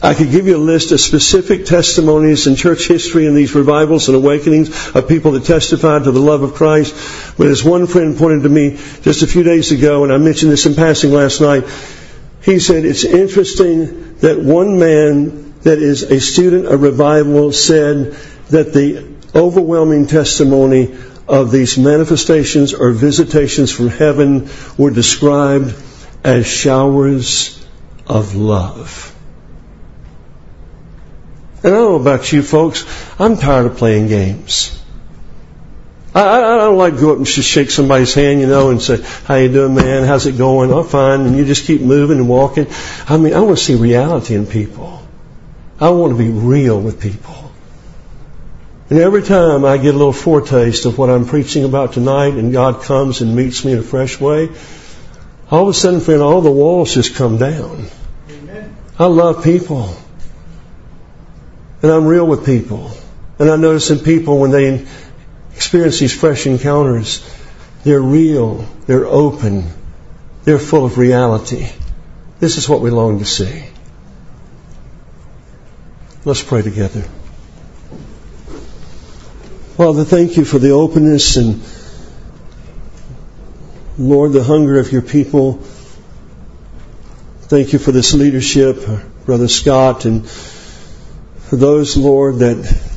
I 0.00 0.14
could 0.14 0.30
give 0.30 0.46
you 0.46 0.56
a 0.56 0.58
list 0.58 0.92
of 0.92 1.00
specific 1.00 1.66
testimonies 1.66 2.46
in 2.46 2.54
church 2.54 2.86
history 2.86 3.26
and 3.26 3.36
these 3.36 3.54
revivals 3.54 4.08
and 4.08 4.16
awakenings 4.16 4.94
of 4.94 5.08
people 5.08 5.32
that 5.32 5.44
testified 5.44 6.04
to 6.04 6.12
the 6.12 6.20
love 6.20 6.42
of 6.42 6.54
Christ. 6.54 7.34
But 7.36 7.48
as 7.48 7.64
one 7.64 7.86
friend 7.86 8.16
pointed 8.16 8.44
to 8.44 8.48
me 8.48 8.78
just 9.02 9.22
a 9.22 9.26
few 9.26 9.42
days 9.42 9.72
ago, 9.72 10.04
and 10.04 10.12
I 10.12 10.18
mentioned 10.18 10.52
this 10.52 10.66
in 10.66 10.74
passing 10.74 11.10
last 11.10 11.40
night, 11.40 11.64
he 12.48 12.60
said, 12.60 12.86
it's 12.86 13.04
interesting 13.04 14.14
that 14.20 14.38
one 14.40 14.78
man 14.78 15.52
that 15.60 15.78
is 15.80 16.02
a 16.04 16.18
student 16.18 16.64
of 16.64 16.80
revival 16.80 17.52
said 17.52 18.12
that 18.48 18.72
the 18.72 19.06
overwhelming 19.34 20.06
testimony 20.06 20.96
of 21.28 21.50
these 21.50 21.76
manifestations 21.76 22.72
or 22.72 22.92
visitations 22.92 23.70
from 23.70 23.88
heaven 23.88 24.48
were 24.78 24.90
described 24.90 25.74
as 26.24 26.46
showers 26.46 27.62
of 28.06 28.34
love. 28.34 29.14
And 31.62 31.74
I 31.74 31.76
don't 31.76 31.92
know 31.92 32.00
about 32.00 32.32
you 32.32 32.42
folks, 32.42 32.86
I'm 33.20 33.36
tired 33.36 33.66
of 33.66 33.76
playing 33.76 34.08
games. 34.08 34.82
I, 36.18 36.54
I, 36.54 36.56
don't 36.58 36.76
like 36.76 36.94
to 36.94 37.00
go 37.00 37.12
up 37.12 37.18
and 37.18 37.26
just 37.26 37.48
shake 37.48 37.70
somebody's 37.70 38.12
hand, 38.12 38.40
you 38.40 38.46
know, 38.46 38.70
and 38.70 38.82
say, 38.82 39.00
how 39.24 39.36
you 39.36 39.52
doing, 39.52 39.74
man? 39.74 40.04
How's 40.04 40.26
it 40.26 40.36
going? 40.36 40.72
I'm 40.72 40.84
fine. 40.84 41.20
And 41.20 41.36
you 41.36 41.44
just 41.44 41.66
keep 41.66 41.80
moving 41.80 42.18
and 42.18 42.28
walking. 42.28 42.66
I 43.06 43.16
mean, 43.18 43.34
I 43.34 43.40
want 43.40 43.58
to 43.58 43.64
see 43.64 43.76
reality 43.76 44.34
in 44.34 44.46
people. 44.46 45.06
I 45.80 45.90
want 45.90 46.16
to 46.16 46.18
be 46.18 46.30
real 46.30 46.80
with 46.80 47.00
people. 47.00 47.52
And 48.90 48.98
every 48.98 49.22
time 49.22 49.64
I 49.64 49.76
get 49.76 49.94
a 49.94 49.98
little 49.98 50.12
foretaste 50.12 50.86
of 50.86 50.98
what 50.98 51.08
I'm 51.08 51.26
preaching 51.26 51.64
about 51.64 51.92
tonight 51.92 52.34
and 52.34 52.52
God 52.52 52.82
comes 52.82 53.20
and 53.20 53.36
meets 53.36 53.64
me 53.64 53.72
in 53.72 53.78
a 53.78 53.82
fresh 53.82 54.18
way, 54.20 54.48
all 55.50 55.62
of 55.64 55.68
a 55.68 55.74
sudden, 55.74 56.00
friend, 56.00 56.20
all 56.20 56.40
the 56.40 56.50
walls 56.50 56.94
just 56.94 57.14
come 57.14 57.38
down. 57.38 57.86
Amen. 58.28 58.76
I 58.98 59.06
love 59.06 59.44
people. 59.44 59.94
And 61.82 61.92
I'm 61.92 62.06
real 62.06 62.26
with 62.26 62.44
people. 62.44 62.90
And 63.38 63.48
I 63.50 63.56
notice 63.56 63.90
in 63.90 64.00
people 64.00 64.40
when 64.40 64.50
they 64.50 64.84
experience 65.58 65.98
these 65.98 66.14
fresh 66.14 66.46
encounters, 66.46 67.20
they're 67.82 68.00
real, 68.00 68.64
they're 68.86 69.06
open, 69.06 69.68
they're 70.44 70.60
full 70.60 70.84
of 70.84 70.98
reality. 70.98 71.68
This 72.38 72.58
is 72.58 72.68
what 72.68 72.80
we 72.80 72.90
long 72.90 73.18
to 73.18 73.24
see. 73.24 73.64
Let's 76.24 76.44
pray 76.44 76.62
together. 76.62 77.02
Father, 79.76 80.04
thank 80.04 80.36
you 80.36 80.44
for 80.44 80.60
the 80.60 80.70
openness 80.70 81.36
and, 81.36 81.60
Lord, 83.98 84.34
the 84.34 84.44
hunger 84.44 84.78
of 84.78 84.92
your 84.92 85.02
people. 85.02 85.54
Thank 87.48 87.72
you 87.72 87.80
for 87.80 87.90
this 87.90 88.14
leadership, 88.14 88.86
Brother 89.26 89.48
Scott, 89.48 90.04
and 90.04 90.30
for 90.30 91.56
those, 91.56 91.96
Lord, 91.96 92.36
that 92.36 92.87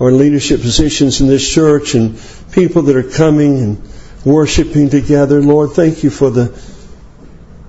are 0.00 0.08
in 0.08 0.18
leadership 0.18 0.60
positions 0.60 1.20
in 1.20 1.26
this 1.26 1.48
church 1.48 1.94
and 1.94 2.18
people 2.52 2.82
that 2.82 2.96
are 2.96 3.10
coming 3.10 3.58
and 3.58 3.88
worshiping 4.24 4.90
together. 4.90 5.40
Lord, 5.40 5.72
thank 5.72 6.02
you 6.02 6.10
for 6.10 6.30
the 6.30 6.58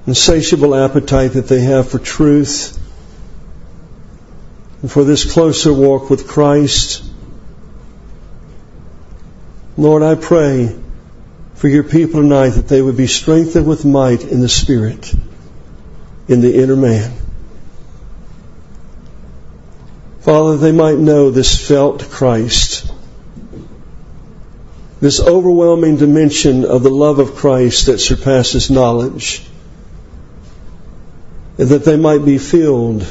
insatiable 0.07 0.75
appetite 0.75 1.33
that 1.33 1.47
they 1.47 1.61
have 1.61 1.89
for 1.89 1.99
truth 1.99 2.79
and 4.81 4.91
for 4.91 5.03
this 5.03 5.31
closer 5.31 5.73
walk 5.73 6.09
with 6.09 6.27
Christ. 6.27 7.03
Lord, 9.77 10.03
I 10.03 10.15
pray 10.15 10.75
for 11.55 11.67
your 11.67 11.83
people 11.83 12.21
tonight 12.21 12.51
that 12.51 12.67
they 12.67 12.81
would 12.81 12.97
be 12.97 13.07
strengthened 13.07 13.65
with 13.65 13.85
might 13.85 14.23
in 14.23 14.41
the 14.41 14.49
Spirit, 14.49 15.13
in 16.27 16.41
the 16.41 16.61
inner 16.61 16.75
man. 16.75 17.22
Father, 20.23 20.55
they 20.55 20.71
might 20.71 20.97
know 20.97 21.31
this 21.31 21.67
felt 21.67 22.09
Christ, 22.09 22.89
this 25.01 25.19
overwhelming 25.19 25.97
dimension 25.97 26.63
of 26.63 26.81
the 26.81 26.89
love 26.89 27.19
of 27.19 27.35
Christ 27.35 27.87
that 27.87 27.99
surpasses 27.99 28.71
knowledge, 28.71 29.45
and 31.57 31.67
that 31.67 31.83
they 31.83 31.97
might 31.97 32.23
be 32.23 32.37
filled 32.37 33.05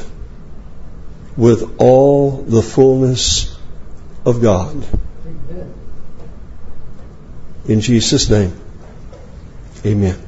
with 1.37 1.79
all 1.79 2.31
the 2.41 2.63
fullness 2.63 3.59
of 4.25 4.41
God. 4.41 4.83
In 7.67 7.79
Jesus' 7.79 8.27
name, 8.27 8.59
amen. 9.85 10.22